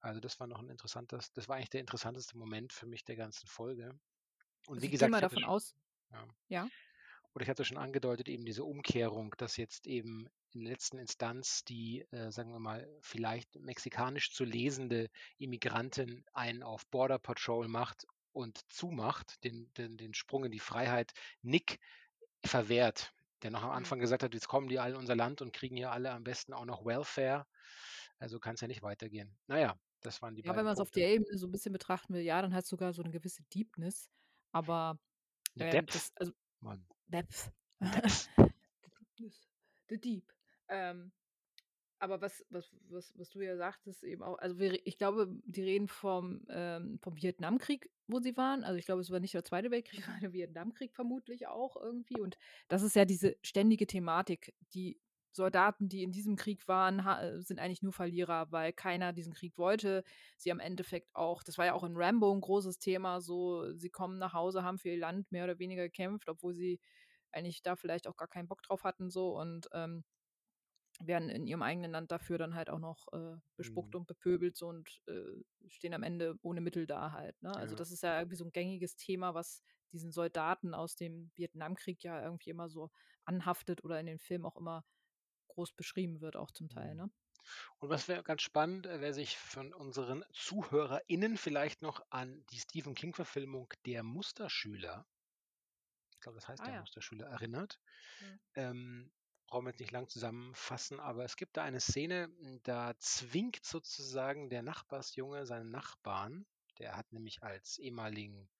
Also, 0.00 0.20
das 0.20 0.40
war 0.40 0.46
noch 0.48 0.60
'n 0.60 0.68
interessantes 0.70 1.32
das 1.32 1.48
war 1.48 1.56
eigentlich 1.56 1.70
der 1.70 1.80
interessanteste 1.80 2.36
Moment 2.38 2.72
für 2.72 2.86
mich 2.86 3.04
der 3.04 3.16
ganzen 3.16 3.46
Folge. 3.48 3.98
Und 4.66 4.80
Also, 4.80 4.88
wie 4.88 4.90
gesagt, 4.90 5.20
ich 5.20 5.20
davon 5.20 5.44
sch 5.44 5.44
aus 5.44 5.74
ja. 6.12 6.28
ja? 6.48 6.70
Oder 7.34 7.42
ich 7.44 7.48
hatte 7.50 7.64
schon 7.64 7.76
angedeutet, 7.78 8.28
eben 8.28 8.44
diese 8.44 8.64
Umkehrung, 8.64 9.34
dass 9.38 9.56
jetzt 9.56 9.86
eben 9.86 10.28
in 10.52 10.62
letzten 10.62 10.98
Instanz 10.98 11.62
die, 11.64 12.06
äh, 12.10 12.30
sagen 12.30 12.50
wir 12.52 12.58
mal, 12.58 12.88
vielleicht 13.02 13.56
mexikanisch 13.56 14.32
zu 14.32 14.44
lesende 14.44 15.08
Immigrantin 15.38 16.24
einen 16.32 16.62
auf 16.62 16.86
Border 16.86 17.18
Patrol 17.18 17.68
macht 17.68 18.06
und 18.32 18.60
zumacht, 18.72 19.42
den 19.44 19.72
den 19.74 19.96
den 19.96 20.14
Sprung 20.14 20.44
in 20.44 20.52
die 20.52 20.58
Freiheit 20.60 21.12
Nick 21.42 21.78
verwehrt, 22.44 23.12
der 23.42 23.50
noch 23.50 23.62
am 23.62 23.70
Mhm. 23.72 23.92
Anfang 23.92 23.98
gesagt 24.00 24.22
hat: 24.22 24.34
„Jetzt 24.34 24.48
kommen 24.48 24.68
die 24.68 24.78
alle 24.78 24.94
in 24.94 25.00
unser 25.00 25.16
Land 25.16 25.42
und 25.42 25.52
kriegen 25.52 25.76
hier 25.76 25.92
alle 25.92 26.12
am 26.12 26.24
besten 26.24 26.52
auch 26.54 26.64
noch 26.66 26.84
Welfare. 26.86 27.46
Also, 28.18 28.40
kann's 28.40 28.60
ja 28.60 28.68
nicht 28.68 28.82
weitergehen.“ 28.82 29.38
Na 29.46 29.58
ja, 29.60 29.76
das 30.04 30.22
waren 30.22 30.34
die 30.36 30.42
Ja, 30.44 30.54
wenn 30.54 30.64
beiden 30.64 30.64
man's 30.64 30.80
auf 30.80 30.90
der 30.90 31.08
Ebene 31.08 31.36
so 31.36 31.46
'n 31.46 31.50
bisschen 31.52 31.72
betrachten 31.72 32.14
will, 32.14 32.22
ja, 32.22 32.40
dann 32.40 32.54
hat's 32.54 32.68
sogar 32.68 32.92
so 32.92 33.02
'ne 33.02 33.10
gewisse 33.10 33.42
Deepness, 33.54 34.08
aber, 34.52 34.98
ähm, 35.58 35.86
Depth, 35.86 35.90
das 35.90 36.12
also 36.16 36.32
Mann. 36.60 36.88
Depth. 37.08 37.52
Depth. 37.92 38.28
The 38.84 38.90
Deepness, 39.00 39.48
the 39.88 39.98
Deep. 39.98 40.32
Ähm, 40.68 41.12
aber 42.00 42.20
was 42.22 42.44
was 42.50 42.76
was 42.90 43.12
was 43.18 43.30
du 43.30 43.40
ja 43.42 43.56
sagtest 43.56 44.04
eben 44.04 44.22
auch 44.24 44.38
also, 44.38 44.58
wir 44.58 44.86
ich 44.86 44.98
glaube, 44.98 45.28
die 45.46 45.62
reden 45.62 45.88
vom, 45.88 46.46
ähm 46.50 46.98
vom 47.02 47.16
Vietnamkrieg, 47.16 47.90
wo 48.08 48.20
sie 48.20 48.36
waren. 48.38 48.64
Also, 48.64 48.78
ich 48.78 48.86
glaube, 48.86 49.02
es 49.02 49.10
war 49.10 49.20
nicht 49.20 49.34
der 49.34 49.44
2. 49.44 49.70
Weltkrieg, 49.72 50.00
war 50.08 50.20
der 50.20 50.32
Vietnamkrieg 50.34 50.94
vermutlich 50.94 51.48
auch 51.48 51.76
irgendwie 51.76 52.20
und 52.20 52.38
das 52.68 52.82
ist 52.82 52.96
ja 52.96 53.04
diese 53.06 53.36
ständige 53.42 53.86
Thematik. 53.88 54.54
Die 54.74 55.00
Soldaten, 55.38 55.88
die 55.88 56.02
in 56.04 56.12
diesem 56.12 56.36
Krieg 56.36 56.68
waren, 56.68 57.00
äh, 57.00 57.40
sind 57.42 57.60
eigentlich 57.60 57.82
nur 57.82 57.94
Verlierer, 57.94 58.52
weil 58.52 58.74
keiner 58.74 59.14
diesen 59.14 59.34
Krieg 59.34 59.58
wollte. 59.58 60.04
Sie 60.36 60.52
am 60.52 60.60
Endeffekt 60.60 61.14
auch 61.16 61.42
das 61.44 61.58
war 61.58 61.66
ja 61.66 61.74
auch 61.74 61.84
in 61.84 61.96
Rambo 61.96 62.32
'n 62.32 62.42
großes 62.42 62.78
Thema 62.80 63.22
so, 63.22 63.74
sie 63.74 63.90
kommen 63.90 64.18
nach 64.18 64.34
Hause, 64.34 64.64
haben 64.64 64.78
für 64.78 64.90
ihr 64.90 64.98
Land 64.98 65.32
mehr 65.32 65.44
oder 65.44 65.58
weniger 65.60 65.84
gekämpft, 65.84 66.28
obwohl 66.30 66.54
sie 66.54 66.80
eigentlich 67.32 67.62
da 67.62 67.76
vielleicht 67.76 68.08
auch 68.08 68.16
gar 68.16 68.28
keinen 68.28 68.48
Bock 68.48 68.62
drauf 68.62 68.84
hatten 68.84 69.10
so 69.10 69.38
und, 69.38 69.68
ähm, 69.72 70.04
werden 71.00 71.28
in 71.30 71.46
ihrem 71.46 71.62
eigenen 71.62 71.92
Land 71.92 72.10
dafür 72.12 72.38
dann 72.38 72.54
halt 72.56 72.70
auch 72.70 72.80
noch, 72.80 73.06
äh, 73.12 73.36
bespuckt 73.56 73.94
Mhm. 73.94 73.96
und 73.96 74.06
bepöbelt 74.08 74.56
so 74.56 74.68
und, 74.68 75.00
äh, 75.06 75.22
stehen 75.68 75.94
am 75.94 76.02
Ende 76.02 76.36
ohne 76.42 76.60
Mittel 76.60 76.86
da 76.86 77.12
halt, 77.12 77.40
ne? 77.42 77.54
Also, 77.56 77.74
Ja. 77.74 77.76
das 77.76 77.92
ist 77.92 78.02
ja 78.02 78.18
irgendwie 78.18 78.36
so 78.36 78.44
'n 78.44 78.52
gängiges 78.52 78.96
Thema, 78.96 79.34
was 79.34 79.62
diesen 79.92 80.10
Soldaten 80.12 80.74
aus 80.74 80.96
dem 80.96 81.30
Vietnamkrieg 81.36 82.02
ja 82.04 82.22
irgendwie 82.24 82.50
immer 82.50 82.68
so 82.68 82.90
anhaftet 83.24 83.84
oder 83.84 84.00
in 84.00 84.06
den 84.06 84.18
Filmen 84.18 84.44
auch 84.46 84.56
immer 84.56 84.84
groß 85.58 85.72
beschrieben 85.72 86.20
wird 86.22 86.36
auch 86.36 86.52
zum 86.52 86.68
Teil, 86.68 86.94
Mhm. 86.94 86.96
ne? 86.96 87.10
Und 87.80 87.90
was 87.90 88.08
wäre 88.08 88.22
ganz 88.24 88.42
spannend, 88.42 88.86
äh, 88.86 89.00
wer 89.00 89.14
sich 89.14 89.38
von 89.38 89.74
unseren 89.74 90.24
ZuhörerInnen 90.32 91.36
vielleicht 91.38 91.82
noch 91.82 92.02
an 92.10 92.44
die 92.52 92.60
Stephen-King-Verfilmung 92.60 93.72
„Der 93.86 94.02
Musterschüler“ 94.04 95.06
ich 96.12 96.20
glaube, 96.20 96.36
das 96.36 96.48
heißt 96.48 96.66
Ah 96.66 96.66
„Der 96.66 96.72
ja. 96.72 96.74
Musterschüler“ 96.74 97.26
erinnert. 97.26 97.80
Mhm. 98.20 98.38
Ähm, 98.54 99.12
brauchen 99.46 99.66
wir 99.66 99.70
jetzt 99.70 99.80
nicht 99.80 99.92
lang 99.92 100.08
zusammenfassen, 100.08 101.00
aber 101.00 101.24
es 101.24 101.36
gibt 101.36 101.56
da 101.56 101.62
eine 101.64 101.80
Szene, 101.80 102.30
da 102.64 102.94
zwingt 102.98 103.64
sozusagen 103.64 104.50
der 104.50 104.62
Nachbarsjunge 104.62 105.46
seinen 105.46 105.70
Nachbarn 105.70 106.46
der 106.78 106.96
hat 106.96 107.12
nämlich 107.12 107.42
als 107.42 107.78
ehemaligen 107.78 108.50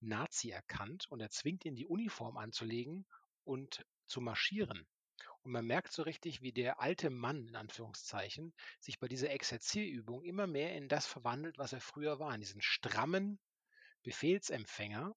Nazi 0.00 0.50
erkannt 0.50 1.06
und 1.10 1.20
er 1.20 1.30
zwingt 1.30 1.64
ihn, 1.64 1.76
die 1.76 1.86
Uniform 1.86 2.36
anzulegen 2.38 3.06
und 3.44 3.86
zu 4.06 4.20
marschieren. 4.20 4.88
Und 5.44 5.52
man 5.52 5.66
merkt 5.66 5.92
so 5.92 6.02
richtig, 6.02 6.42
wie 6.42 6.52
der 6.52 6.80
alte 6.80 7.10
Mann 7.10 7.48
in 7.48 7.56
Anführungszeichen 7.56 8.54
sich 8.80 9.00
bei 9.00 9.08
dieser 9.08 9.30
Exerzierübung 9.30 10.22
immer 10.22 10.46
mehr 10.46 10.76
in 10.76 10.88
das 10.88 11.06
verwandelt, 11.06 11.58
was 11.58 11.72
er 11.72 11.80
früher 11.80 12.18
war, 12.18 12.34
in 12.34 12.40
diesen 12.40 12.62
strammen 12.62 13.40
Befehlsempfänger. 14.04 15.14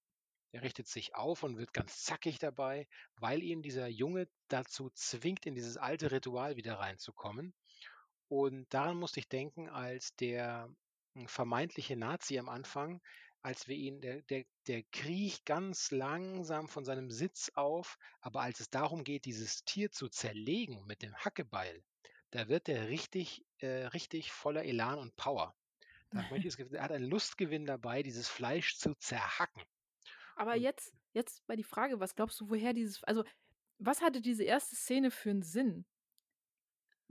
Er 0.52 0.62
richtet 0.62 0.88
sich 0.88 1.14
auf 1.14 1.42
und 1.42 1.58
wird 1.58 1.72
ganz 1.72 2.02
zackig 2.02 2.38
dabei, 2.38 2.88
weil 3.16 3.42
ihn 3.42 3.62
dieser 3.62 3.88
Junge 3.88 4.28
dazu 4.48 4.90
zwingt, 4.90 5.46
in 5.46 5.54
dieses 5.54 5.76
alte 5.76 6.10
Ritual 6.10 6.56
wieder 6.56 6.78
reinzukommen. 6.78 7.54
Und 8.28 8.72
daran 8.72 8.96
musste 8.96 9.20
ich 9.20 9.28
denken, 9.28 9.68
als 9.68 10.14
der, 10.16 10.68
hm, 11.14 11.28
vermeintliche 11.28 11.96
Nazi 11.96 12.38
am 12.38 12.48
Anfang 12.48 13.00
als 13.46 13.68
wir 13.68 13.76
ihn, 13.76 14.00
der, 14.00 14.22
der, 14.22 14.44
der 14.66 14.82
kriecht 14.90 15.46
ganz 15.46 15.92
langsam 15.92 16.66
von 16.66 16.84
seinem 16.84 17.12
Sitz 17.12 17.52
auf, 17.54 17.96
aber 18.20 18.40
als 18.40 18.58
es 18.58 18.70
darum 18.70 19.04
geht, 19.04 19.24
dieses 19.24 19.64
Tier 19.64 19.92
zu 19.92 20.08
zerlegen 20.08 20.84
mit 20.86 21.00
dem 21.00 21.14
Hackebeil, 21.14 21.84
da 22.32 22.48
wird 22.48 22.68
er 22.68 22.88
richtig, 22.88 23.46
äh, 23.58 23.86
richtig 23.86 24.32
voller 24.32 24.64
Elan 24.64 24.98
und 24.98 25.14
Power. 25.14 25.54
Da 26.10 26.22
er 26.22 26.82
hat 26.82 26.90
einen 26.90 27.08
Lustgewinn 27.08 27.66
dabei, 27.66 28.02
dieses 28.02 28.28
Fleisch 28.28 28.78
zu 28.78 28.96
zerhacken. 28.96 29.62
Aber 30.34 30.54
Und- 30.54 30.62
jetzt, 30.62 30.92
jetzt 31.12 31.46
mal 31.46 31.56
die 31.56 31.62
Frage, 31.62 32.00
was 32.00 32.16
glaubst 32.16 32.40
du, 32.40 32.50
woher 32.50 32.72
dieses, 32.72 33.04
also 33.04 33.22
was 33.78 34.02
hatte 34.02 34.20
diese 34.20 34.42
erste 34.42 34.74
Szene 34.74 35.12
für 35.12 35.30
einen 35.30 35.42
Sinn? 35.42 35.86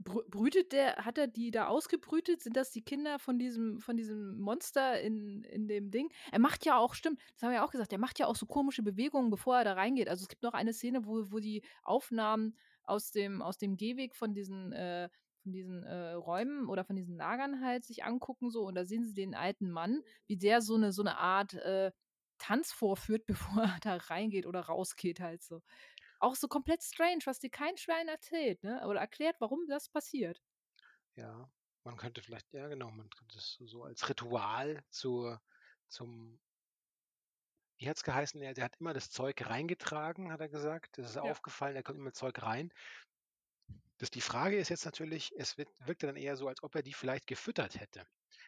Brü- 0.02 0.28
Brütet 0.28 0.72
der, 0.72 0.96
hat 0.96 1.18
er 1.18 1.26
die 1.26 1.50
da 1.50 1.66
ausgebrütet? 1.68 2.42
Sind 2.42 2.56
das 2.56 2.70
die 2.70 2.82
Kinder 2.82 3.18
von 3.18 3.38
diesem, 3.38 3.80
von 3.80 3.96
diesem 3.96 4.38
Monster 4.38 5.00
in, 5.00 5.42
in 5.44 5.68
dem 5.68 5.90
Ding? 5.90 6.10
Er 6.32 6.38
macht 6.38 6.64
ja 6.66 6.76
auch, 6.78 6.94
stimmt, 6.94 7.20
das 7.34 7.42
haben 7.42 7.50
wir 7.50 7.56
ja 7.56 7.64
auch 7.64 7.70
gesagt, 7.70 7.92
er 7.92 7.98
macht 7.98 8.18
ja 8.18 8.26
auch 8.26 8.36
so 8.36 8.46
komische 8.46 8.82
Bewegungen, 8.82 9.30
bevor 9.30 9.56
er 9.58 9.64
da 9.64 9.72
reingeht. 9.72 10.08
Also 10.08 10.22
es 10.22 10.28
gibt 10.28 10.42
noch 10.42 10.52
eine 10.52 10.72
Szene, 10.74 11.06
wo, 11.06 11.30
wo 11.32 11.38
die 11.38 11.62
Aufnahmen 11.82 12.56
aus 12.84 13.10
dem, 13.10 13.40
aus 13.42 13.56
dem 13.58 13.76
Gehweg 13.76 14.14
von 14.14 14.34
diesen, 14.34 14.72
äh, 14.72 15.08
von 15.42 15.52
diesen 15.52 15.82
äh, 15.82 16.12
Räumen 16.12 16.68
oder 16.68 16.84
von 16.84 16.94
diesen 16.96 17.16
Lagern 17.16 17.64
halt 17.64 17.84
sich 17.84 18.04
angucken 18.04 18.50
so 18.50 18.62
und 18.64 18.74
da 18.74 18.84
sehen 18.84 19.04
sie 19.04 19.14
den 19.14 19.34
alten 19.34 19.70
Mann, 19.70 20.02
wie 20.26 20.36
der 20.36 20.60
so 20.60 20.74
eine, 20.76 20.92
so 20.92 21.02
eine 21.02 21.16
Art 21.18 21.54
äh, 21.54 21.90
Tanz 22.38 22.70
vorführt, 22.70 23.24
bevor 23.26 23.62
er 23.62 23.78
da 23.80 23.96
reingeht 23.96 24.46
oder 24.46 24.60
rausgeht 24.60 25.20
halt 25.20 25.42
so. 25.42 25.62
Auch 26.20 26.34
so 26.36 26.46
komplett 26.48 26.82
strange, 26.82 27.20
was 27.24 27.38
dir 27.38 27.50
kein 27.50 27.76
Schwein 27.78 28.08
erzählt, 28.08 28.62
ne? 28.62 28.86
Oder 28.86 29.00
erklärt, 29.00 29.36
warum 29.40 29.66
das 29.66 29.88
passiert. 29.88 30.42
Ja, 31.16 31.50
man 31.84 31.96
könnte 31.96 32.22
vielleicht, 32.22 32.52
ja 32.52 32.68
genau, 32.68 32.90
man 32.90 33.08
könnte 33.10 33.38
es 33.38 33.56
so 33.64 33.82
als 33.84 34.08
Ritual 34.08 34.84
zur, 34.90 35.40
zum, 35.88 36.40
wie 37.78 37.88
hat 37.88 37.96
es 37.96 38.02
geheißen, 38.04 38.40
er, 38.42 38.54
der 38.54 38.64
hat 38.64 38.76
immer 38.80 38.94
das 38.94 39.10
Zeug 39.10 39.46
reingetragen, 39.48 40.32
hat 40.32 40.40
er 40.40 40.48
gesagt. 40.48 40.98
Das 40.98 41.10
ist 41.10 41.16
Ja. 41.20 41.22
aufgefallen, 41.22 41.76
er 41.76 41.82
kommt 41.82 41.98
immer 41.98 42.12
Zeug 42.12 42.42
rein. 42.42 42.70
Das, 43.98 44.10
die 44.10 44.20
Frage 44.22 44.56
ist 44.56 44.68
jetzt 44.70 44.84
natürlich, 44.86 45.32
es 45.36 45.56
wird, 45.58 45.68
wirkte 45.86 46.06
dann 46.06 46.16
eher 46.16 46.36
so, 46.36 46.48
als 46.48 46.62
ob 46.62 46.74
er 46.74 46.82
die 46.82 46.92
vielleicht 46.94 47.26
gefüttert 47.26 47.78
hätte. 47.78 48.06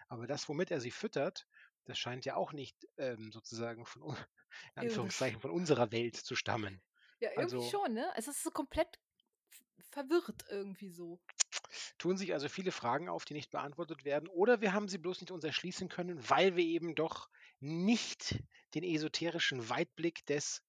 Aber 0.09 0.27
das, 0.27 0.49
womit 0.49 0.71
er 0.71 0.81
sie 0.81 0.91
füttert, 0.91 1.47
das 1.85 1.99
scheint 1.99 2.25
ja 2.25 2.37
auch 2.37 2.53
nicht 2.53 2.87
ähm, 2.99 3.31
sozusagen 3.33 3.85
von, 3.87 4.17
in. 4.81 5.13
Anführungszeichen, 5.15 5.41
von 5.41 5.51
unserer 5.51 5.93
Welt 5.93 6.17
zu 6.17 6.35
stammen. 6.37 6.83
Ja, 7.21 7.31
irgendwie 7.31 7.57
Also- 7.57 7.63
schon, 7.71 7.95
ne? 7.95 8.11
Es 8.17 8.29
ist 8.29 8.43
so 8.43 8.51
komplett 8.51 8.99
verwirrt 9.91 10.45
irgendwie 10.51 10.91
so. 10.91 11.21
tun 11.99 12.17
sich 12.17 12.33
also 12.33 12.49
viele 12.49 12.71
Fragen 12.73 13.09
auf, 13.09 13.25
die 13.25 13.35
nicht 13.35 13.51
beantwortet 13.51 14.05
werden, 14.05 14.29
oder 14.29 14.61
wir 14.61 14.73
haben 14.73 14.89
sie 14.89 14.99
bloß 14.99 15.21
nicht 15.21 15.31
uns 15.33 15.43
erschließen 15.45 15.89
können, 15.89 16.19
weil 16.31 16.55
wir 16.57 16.65
eben 16.65 16.95
doch 16.95 17.29
nicht 17.61 18.43
den 18.75 18.85
esoterischen 18.85 19.69
Weitblick 19.69 20.25
des 20.27 20.63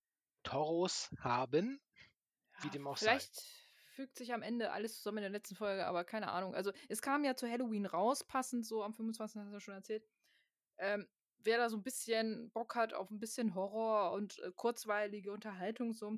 Toros 0.44 1.10
haben, 1.20 1.80
wie 2.62 2.68
Ja, 2.68 2.74
dem 2.74 2.88
auch 2.88 2.98
sei. 2.98 3.08
vielleicht 3.12 3.42
fügt 3.94 4.18
sich 4.18 4.34
am 4.34 4.42
Ende 4.42 4.72
alles 4.72 4.96
zusammen 4.98 5.20
in 5.20 5.24
der 5.24 5.32
letzten 5.32 5.56
Folge, 5.56 5.86
aber 5.86 6.04
keine 6.06 6.32
Ahnung. 6.32 6.56
Also 6.56 6.72
es 6.88 7.02
kam 7.02 7.24
ja 7.24 7.36
zu 7.36 7.48
Halloween 7.50 7.86
raus, 7.86 8.24
passend 8.24 8.66
so 8.66 8.82
am 8.84 8.94
25. 8.96 9.40
hast 9.42 9.50
du 9.50 9.54
ja 9.54 9.60
schon 9.60 9.74
erzählt. 9.76 10.08
Ähm, 10.78 11.08
wer 11.40 11.58
da 11.58 11.70
so 11.70 11.78
ein 11.78 11.84
bisschen 11.84 12.50
Bock 12.52 12.76
hat 12.76 12.94
auf 12.94 13.10
ein 13.12 13.20
bisschen 13.20 13.54
Horror 13.56 14.14
und 14.14 14.40
äh, 14.40 14.52
kurzweilige 14.56 15.32
Unterhaltung, 15.32 15.94
so 15.94 16.18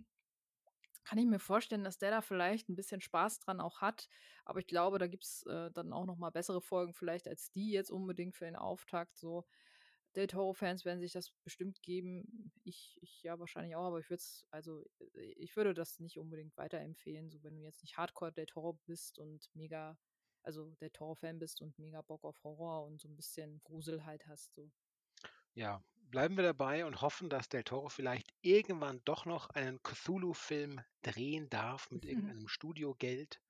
kann 1.04 1.18
ich 1.18 1.26
mir 1.26 1.40
vorstellen, 1.40 1.84
dass 1.84 1.98
der 1.98 2.12
da 2.12 2.22
vielleicht 2.22 2.70
ein 2.70 2.76
bisschen 2.76 3.02
Spaß 3.02 3.40
dran 3.40 3.60
auch 3.60 3.82
hat. 3.82 4.08
Aber 4.46 4.60
ich 4.60 4.68
glaube, 4.68 5.00
da 5.00 5.08
gibt 5.08 5.24
es 5.26 5.44
äh, 5.48 5.72
dann 5.72 5.94
auch 5.94 6.06
noch 6.06 6.18
mal 6.18 6.30
bessere 6.30 6.62
Folgen 6.62 6.94
vielleicht 6.94 7.28
als 7.28 7.52
die 7.52 7.72
jetzt 7.72 7.92
unbedingt 7.92 8.36
für 8.36 8.46
den 8.46 8.56
Auftakt. 8.56 9.18
So 9.18 9.46
Del 10.16 10.28
Toro-Fans 10.28 10.84
werden 10.84 11.00
sich 11.00 11.14
das 11.14 11.32
bestimmt 11.44 11.82
geben. 11.82 12.52
Ich, 12.64 13.00
ich 13.02 13.24
ja 13.24 13.40
wahrscheinlich 13.40 13.76
auch, 13.76 13.86
aber 13.86 14.00
ich 14.00 14.10
würde 14.10 14.22
es, 14.22 14.46
also 14.52 14.86
äh, 15.16 15.34
ich 15.38 15.56
würde 15.56 15.74
das 15.74 16.00
nicht 16.00 16.18
unbedingt 16.18 16.56
weiterempfehlen, 16.58 17.30
so 17.30 17.42
wenn 17.44 17.56
du 17.56 17.62
jetzt 17.62 17.82
nicht 17.82 17.98
Hardcore 17.98 18.34
Del 18.34 18.46
Toro 18.46 18.80
bist 18.86 19.20
und 19.20 19.50
mega, 19.54 19.98
also 20.44 20.72
Del 20.82 20.90
Toro-Fan 20.90 21.40
bist 21.40 21.62
und 21.62 21.78
mega 21.80 22.02
Bock 22.02 22.26
auf 22.26 22.44
Horror 22.44 22.86
und 22.86 23.00
so 23.00 23.08
ein 23.08 23.16
bisschen 23.16 23.62
Grusel 23.64 24.06
halt 24.06 24.28
hast. 24.28 24.54
So. 24.54 24.70
Ja, 25.54 25.84
bleiben 26.12 26.36
wir 26.36 26.44
dabei 26.44 26.86
und 26.86 27.02
hoffen, 27.02 27.30
dass 27.30 27.50
Del 27.50 27.64
Toro 27.64 27.90
vielleicht 27.90 28.32
irgendwann 28.42 29.02
doch 29.06 29.26
noch 29.26 29.50
einen 29.50 29.82
Cthulhu-Film 29.82 30.82
drehen 31.02 31.50
darf 31.50 31.90
mit 31.90 32.06
irgendeinem 32.06 32.48
Studiogeld. 32.48 33.42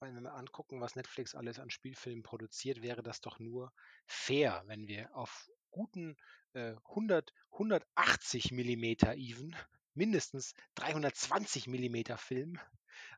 Weil 0.00 0.14
wenn 0.14 0.22
wir 0.22 0.34
angucken, 0.34 0.80
was 0.80 0.96
Netflix 0.96 1.34
alles 1.34 1.58
an 1.58 1.70
Spielfilmen 1.70 2.22
produziert, 2.22 2.80
wäre 2.80 3.02
das 3.02 3.20
doch 3.20 3.38
nur 3.38 3.72
fair, 4.06 4.62
wenn 4.66 4.88
wir 4.88 5.14
auf 5.14 5.50
guten 5.70 6.16
äh, 6.54 6.74
100, 6.88 7.32
180 7.52 8.50
Millimeter 8.52 9.14
even, 9.14 9.54
mindestens 9.94 10.54
320 10.76 11.66
Millimeter 11.66 12.18
Film, 12.18 12.60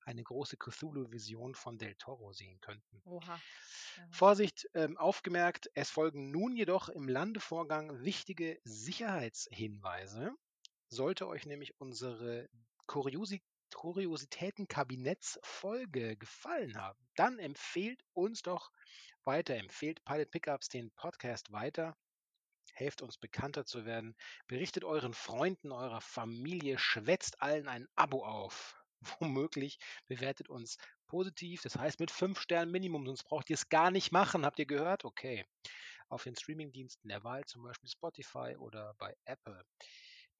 eine 0.04 0.22
große 0.22 0.56
Cthulhu-Vision 0.56 1.54
von 1.54 1.78
Del 1.78 1.94
Toro 1.96 2.32
sehen 2.32 2.60
könnten. 2.60 3.02
Oha. 3.04 3.40
Ja. 3.96 4.06
Vorsicht, 4.10 4.68
ähm, 4.74 4.96
aufgemerkt, 4.96 5.68
es 5.74 5.90
folgen 5.90 6.30
nun 6.30 6.56
jedoch 6.56 6.88
im 6.88 7.08
Landevorgang 7.08 8.02
wichtige 8.02 8.60
Sicherheitshinweise. 8.64 10.32
Sollte 10.88 11.26
euch 11.26 11.46
nämlich 11.46 11.78
unsere 11.80 12.48
Kuriosi 12.86 13.42
Kuriositäten-Kabinettsfolge 13.74 16.18
gefallen 16.18 16.76
haben, 16.76 16.98
dann 17.16 17.38
empfehlt 17.38 18.04
uns 18.12 18.42
doch 18.42 18.70
weiter, 19.24 19.56
empfehlt 19.56 20.04
Pilot 20.04 20.30
Pickups 20.30 20.68
den 20.68 20.90
Podcast 20.90 21.50
weiter, 21.52 21.96
helft 22.82 23.02
uns 23.02 23.16
bekannter 23.16 23.64
zu 23.64 23.84
werden, 23.84 24.16
berichtet 24.48 24.84
euren 24.84 25.14
Freunden, 25.14 25.72
eurer 25.72 26.00
Familie, 26.00 26.78
schwätzt 26.78 27.40
allen 27.40 27.68
ein 27.68 27.86
Abo 27.94 28.24
auf. 28.24 28.76
Womöglich 29.20 29.78
bewertet 30.08 30.48
uns 30.48 30.78
positiv, 31.06 31.62
das 31.62 31.76
heißt 31.76 32.00
mit 32.00 32.10
5 32.10 32.40
Sternen 32.40 32.72
Minimum, 32.72 33.06
sonst 33.06 33.24
braucht 33.24 33.50
ihr 33.50 33.54
es 33.54 33.68
gar 33.68 33.90
nicht 33.90 34.12
machen. 34.12 34.44
Habt 34.44 34.58
ihr 34.58 34.66
gehört? 34.66 35.04
Okay. 35.04 35.44
Auf 36.08 36.24
den 36.24 36.36
Streamingdiensten 36.36 37.08
der 37.08 37.24
Wahl, 37.24 37.44
zum 37.44 37.62
Beispiel 37.62 37.88
Spotify 37.88 38.56
oder 38.58 38.94
bei 38.98 39.16
Apple. 39.24 39.64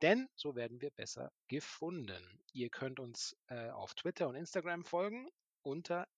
Denn 0.03 0.29
so 0.35 0.57
werden 0.57 0.81
wir 0.81 0.91
besser 0.91 1.31
gefunden. 1.49 2.41
Ihr 2.53 2.71
könnt 2.71 2.99
uns 2.99 3.37
äh, 3.47 3.71
auf 3.71 3.95
Twitter 3.95 4.29
und 4.29 4.35
Instagram 4.35 4.85
folgen 4.85 5.29
unter 5.63 6.09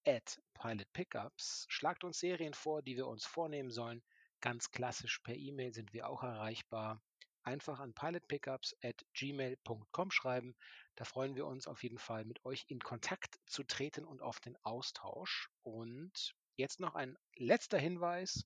@pilotpickups. 0.55 1.67
Schlagt 1.69 2.03
uns 2.03 2.19
Serien 2.19 2.55
vor, 2.55 2.83
die 2.83 2.97
wir 2.97 3.07
uns 3.07 3.27
vornehmen 3.27 3.71
sollen. 3.71 4.03
Ganz 4.45 4.71
klassisch 4.73 5.21
per 5.21 5.35
E-Mail 5.35 5.73
sind 5.73 5.95
wir 5.95 6.07
auch 6.07 6.23
erreichbar. 6.23 7.03
Einfach 7.45 7.81
an 7.81 7.95
pilotpickups@gmail.com 7.95 10.11
schreiben. 10.11 10.55
Da 10.97 11.07
freuen 11.07 11.35
wir 11.35 11.47
uns 11.47 11.67
auf 11.67 11.83
jeden 11.83 11.97
Fall, 11.97 12.27
mit 12.27 12.45
euch 12.45 12.67
in 12.69 12.79
Kontakt 12.79 13.41
zu 13.47 13.65
treten 13.65 14.05
und 14.05 14.21
auf 14.21 14.41
den 14.41 14.59
Austausch. 14.63 15.49
Und 15.63 16.35
jetzt 16.57 16.79
noch 16.79 16.95
ein 16.95 17.17
letzter 17.37 17.79
Hinweis. 17.79 18.45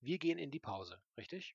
Wir 0.00 0.16
gehen 0.16 0.38
in 0.38 0.50
die 0.50 0.60
Pause, 0.60 0.98
richtig? 1.18 1.54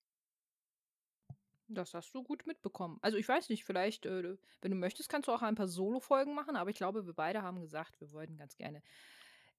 Das 1.67 1.95
hast 1.95 2.13
du 2.13 2.21
gut 2.21 2.45
mitbekommen. 2.45 2.99
Also 3.01 3.17
ich 3.17 3.27
weiß 3.27 3.49
nicht, 3.49 3.65
vielleicht, 3.65 4.05
äh, 4.05 4.37
wenn 4.61 4.69
du 4.69 4.77
möchtest, 4.77 5.09
kannst 5.09 5.27
du 5.27 5.31
auch 5.31 5.41
ein 5.41 5.55
paar 5.55 5.67
Solo-Folgen 5.67 6.35
machen, 6.35 6.55
aber 6.55 6.69
ich 6.69 6.77
glaube, 6.77 7.07
wir 7.07 7.15
beide 7.15 7.41
haben 7.41 7.59
gesagt, 7.59 7.99
wir 7.99 8.11
wollten 8.11 8.37
ganz 8.37 8.55
gerne 8.55 8.83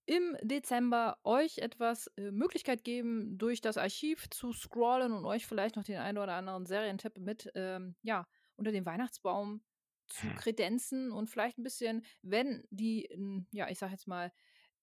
im 0.07 0.37
Dezember 0.43 1.19
euch 1.25 1.59
etwas 1.59 2.09
äh, 2.17 2.31
Möglichkeit 2.31 2.85
geben, 2.85 3.39
durch 3.39 3.61
das 3.61 3.77
Archiv 3.77 4.29
zu 4.31 4.53
scrollen 4.53 5.13
und 5.13 5.25
euch 5.25 5.47
vielleicht 5.47 5.77
noch 5.77 5.85
den 5.85 5.99
einen 5.99 6.19
oder 6.19 6.35
anderen 6.35 6.67
Serientipp 6.67 7.19
mit, 7.19 7.51
ähm, 7.55 7.97
ja, 8.03 8.27
unter 8.57 8.73
den 8.73 8.87
Weihnachtsbaum 8.87 9.63
zu 10.07 10.27
Hm. 10.27 10.35
kredenzen 10.35 11.13
und 11.13 11.29
vielleicht 11.31 11.59
ein 11.59 11.63
bisschen, 11.63 12.05
wenn 12.23 12.65
die, 12.71 13.09
ja, 13.53 13.69
ich 13.69 13.79
sag 13.79 13.91
jetzt 13.93 14.09
mal, 14.09 14.33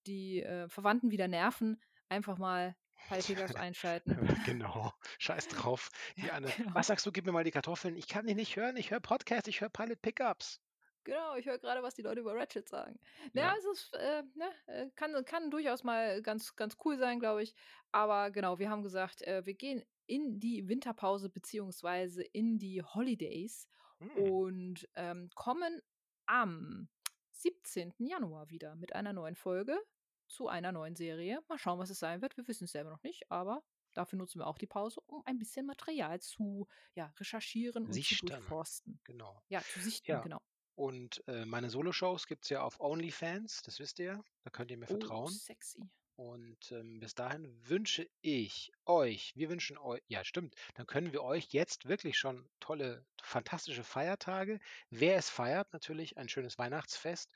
die 0.08 0.42
äh, 0.42 0.70
Verwandten 0.70 1.12
wieder 1.12 1.28
nerven, 1.28 1.82
einfach 2.10 2.38
mal 2.38 2.76
Pipickups 3.10 3.56
einschalten. 3.56 4.18
genau. 4.46 4.94
Scheiß 5.20 5.48
drauf. 5.50 5.90
Die 6.18 6.28
Ja, 6.28 6.34
eine, 6.34 6.56
genau. 6.56 6.72
was 6.74 6.88
sagst 6.88 7.06
du, 7.06 7.12
gib 7.12 7.26
mir 7.26 7.32
mal 7.32 7.44
die 7.44 7.52
Kartoffeln. 7.52 7.96
Ich 7.96 8.08
kann 8.08 8.26
dich 8.28 8.36
nicht 8.36 8.56
hören. 8.56 8.78
Ich 8.78 8.92
höre 8.92 9.00
Podcast, 9.00 9.48
ich 9.48 9.62
höre 9.62 9.70
Pilot 9.70 10.02
Pickups. 10.02 10.62
Genau, 11.08 11.36
ich 11.38 11.46
höre 11.46 11.58
gerade, 11.58 11.82
was 11.82 11.94
die 11.96 12.02
Leute 12.02 12.20
über 12.20 12.36
Ratchet 12.36 12.68
sagen. 12.68 13.00
Ja, 13.34 13.44
Ja. 13.44 13.56
es 13.58 13.66
ist, 13.66 13.94
äh, 13.96 14.24
ne, 14.36 14.52
äh, 14.66 14.90
kann, 14.96 15.24
kann 15.24 15.50
durchaus 15.50 15.84
mal 15.86 16.22
ganz, 16.22 16.56
ganz 16.58 16.76
cool 16.84 16.98
sein, 16.98 17.20
glaube 17.20 17.44
ich. 17.44 17.56
Aber 17.94 18.30
genau, 18.30 18.60
wir 18.60 18.70
haben 18.70 18.84
gesagt, 18.84 19.22
äh, 19.22 19.46
wir 19.46 19.54
gehen 19.54 19.84
in 20.06 20.40
die 20.42 20.68
Winterpause 20.68 21.30
beziehungsweise 21.30 22.24
in 22.24 22.60
die 22.60 22.84
Holidays 22.84 23.68
Hm. 24.00 24.12
und 24.22 24.90
ähm, 24.96 25.30
kommen 25.34 25.82
am 26.26 26.90
17. 27.32 27.94
Januar 28.00 28.50
wieder 28.50 28.76
mit 28.76 28.94
einer 28.94 29.14
neuen 29.14 29.36
Folge 29.36 29.80
zu 30.28 30.50
einer 30.50 30.72
neuen 30.74 30.96
Serie. 30.96 31.42
Mal 31.48 31.58
schauen, 31.58 31.80
was 31.80 31.90
es 31.90 32.00
sein 32.00 32.22
wird. 32.22 32.36
Wir 32.36 32.48
wissen 32.50 32.66
es 32.66 32.72
selber 32.74 32.90
noch 32.92 33.02
nicht, 33.04 33.32
aber 33.32 33.64
dafür 33.94 34.18
nutzen 34.20 34.40
wir 34.40 34.48
auch 34.48 34.58
die 34.58 34.68
Pause, 34.68 35.00
um 35.08 35.24
ein 35.26 35.40
bisschen 35.40 35.66
Material 35.66 36.20
zu 36.20 36.68
ja, 36.96 37.14
recherchieren 37.18 37.86
und 37.86 37.94
Sichten. 37.94 38.18
zu 38.18 38.26
durchforsten. 38.28 39.00
Genau. 39.06 39.42
Ja, 39.48 39.62
zu 39.62 39.80
sichten, 39.80 40.12
Ja. 40.12 40.20
genau. 40.22 40.42
Und 40.78 41.24
äh, 41.28 41.44
meine 41.46 41.70
Solo-Shows 41.72 42.28
gibt 42.28 42.44
es 42.46 42.50
ja 42.52 42.62
auf 42.62 42.80
OnlyFans, 42.80 43.64
das 43.64 43.80
wisst 43.80 43.98
ihr. 44.00 44.24
Da 44.44 44.52
könnt 44.52 44.70
ihr 44.70 44.78
mir 44.78 44.86
Oh, 44.90 44.90
vertrauen. 44.90 45.34
sexy. 45.34 45.90
Und 46.16 46.72
ähm, 46.72 47.00
bis 47.00 47.16
dahin 47.16 47.48
wünsche 47.68 48.08
ich 48.22 48.72
euch, 48.86 49.34
wir 49.36 49.50
wünschen 49.50 49.78
euch, 49.78 50.02
ja 50.08 50.24
stimmt, 50.24 50.56
dann 50.76 50.86
können 50.86 51.14
wir 51.14 51.24
euch 51.24 51.48
jetzt 51.52 51.88
wirklich 51.88 52.18
schon 52.18 52.48
tolle, 52.60 53.06
fantastische 53.22 53.84
Feiertage. 53.84 54.60
Wer 54.90 55.18
es 55.18 55.30
feiert, 55.32 55.74
natürlich 55.74 56.18
ein 56.18 56.30
schönes 56.30 56.58
Weihnachtsfest 56.60 57.32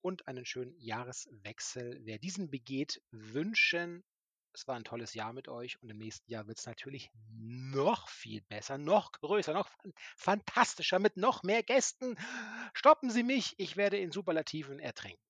und 0.00 0.26
einen 0.26 0.46
schönen 0.46 0.74
Jahreswechsel. 0.78 2.00
Wer 2.04 2.18
diesen 2.18 2.50
begeht, 2.50 3.02
wünschen 3.10 4.02
es 4.58 4.66
war 4.66 4.74
ein 4.74 4.84
tolles 4.84 5.14
Jahr 5.14 5.32
mit 5.32 5.46
euch 5.46 5.80
und 5.82 5.88
im 5.88 5.98
nächsten 5.98 6.30
Jahr 6.30 6.48
wird 6.48 6.58
es 6.58 6.66
natürlich 6.66 7.10
noch 7.30 8.08
viel 8.08 8.40
besser, 8.42 8.76
noch 8.76 9.12
größer, 9.12 9.52
noch 9.52 9.70
fantastischer 10.16 10.98
mit 10.98 11.16
noch 11.16 11.44
mehr 11.44 11.62
Gästen. 11.62 12.16
Stoppen 12.74 13.10
Sie 13.10 13.22
mich, 13.22 13.54
ich 13.58 13.76
werde 13.76 13.98
in 13.98 14.10
Superlativen 14.10 14.80
ertrinken. 14.80 15.22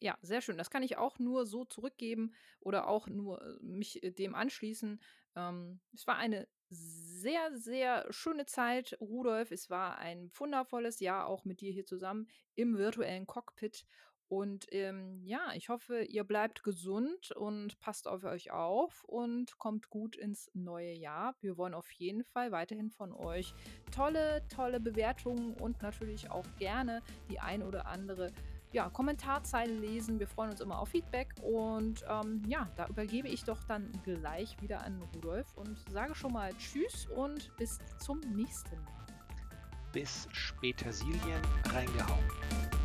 Ja, 0.00 0.18
sehr 0.20 0.40
schön. 0.40 0.58
Das 0.58 0.70
kann 0.70 0.82
ich 0.82 0.96
auch 0.96 1.18
nur 1.18 1.46
so 1.46 1.64
zurückgeben 1.64 2.34
oder 2.60 2.88
auch 2.88 3.06
nur 3.06 3.40
äh, 3.40 3.56
mich 3.62 4.02
äh, 4.02 4.10
dem 4.10 4.34
anschließen. 4.34 5.00
Ähm, 5.36 5.80
es 5.94 6.06
war 6.06 6.16
eine 6.16 6.48
sehr, 6.68 7.56
sehr 7.56 8.06
schöne 8.10 8.46
Zeit, 8.46 8.96
Rudolf. 9.00 9.50
Es 9.50 9.70
war 9.70 9.98
ein 9.98 10.30
wundervolles 10.34 11.00
Jahr 11.00 11.26
auch 11.26 11.44
mit 11.44 11.60
dir 11.60 11.72
hier 11.72 11.86
zusammen 11.86 12.28
im 12.54 12.76
virtuellen 12.76 13.26
Cockpit. 13.26 13.86
Und 14.30 14.66
ähm, 14.70 15.24
ja, 15.24 15.40
ich 15.56 15.70
hoffe, 15.70 16.02
ihr 16.02 16.22
bleibt 16.22 16.62
gesund 16.62 17.32
und 17.32 17.80
passt 17.80 18.06
auf 18.06 18.22
euch 18.22 18.52
auf 18.52 19.02
und 19.02 19.58
kommt 19.58 19.90
gut 19.90 20.14
ins 20.14 20.48
neue 20.54 20.92
Jahr. 20.92 21.34
Wir 21.40 21.56
wollen 21.56 21.74
auf 21.74 21.90
jeden 21.90 22.22
Fall 22.22 22.52
weiterhin 22.52 22.90
von 22.90 23.12
euch 23.12 23.52
tolle, 23.90 24.46
tolle 24.48 24.78
Bewertungen 24.78 25.54
und 25.54 25.82
natürlich 25.82 26.30
auch 26.30 26.46
gerne 26.58 27.02
die 27.28 27.40
ein 27.40 27.60
oder 27.60 27.86
andere 27.86 28.30
ja, 28.70 28.88
Kommentarzeile 28.88 29.74
lesen. 29.74 30.20
Wir 30.20 30.28
freuen 30.28 30.50
uns 30.52 30.60
immer 30.60 30.78
auf 30.78 30.90
Feedback. 30.90 31.34
Und 31.42 32.04
ähm, 32.08 32.44
ja, 32.46 32.70
da 32.76 32.86
übergebe 32.86 33.26
ich 33.26 33.42
doch 33.42 33.64
dann 33.64 33.90
gleich 34.04 34.62
wieder 34.62 34.84
an 34.84 35.02
Rudolf 35.12 35.48
und 35.56 35.76
sage 35.90 36.14
schon 36.14 36.32
mal 36.32 36.54
Tschüss 36.54 37.08
und 37.16 37.50
bis 37.56 37.80
zum 37.98 38.20
nächsten 38.20 38.76
Mal. 38.84 39.06
Bis 39.92 40.28
später 40.30 40.92
Silien 40.92 41.42
reingehauen. 41.64 42.79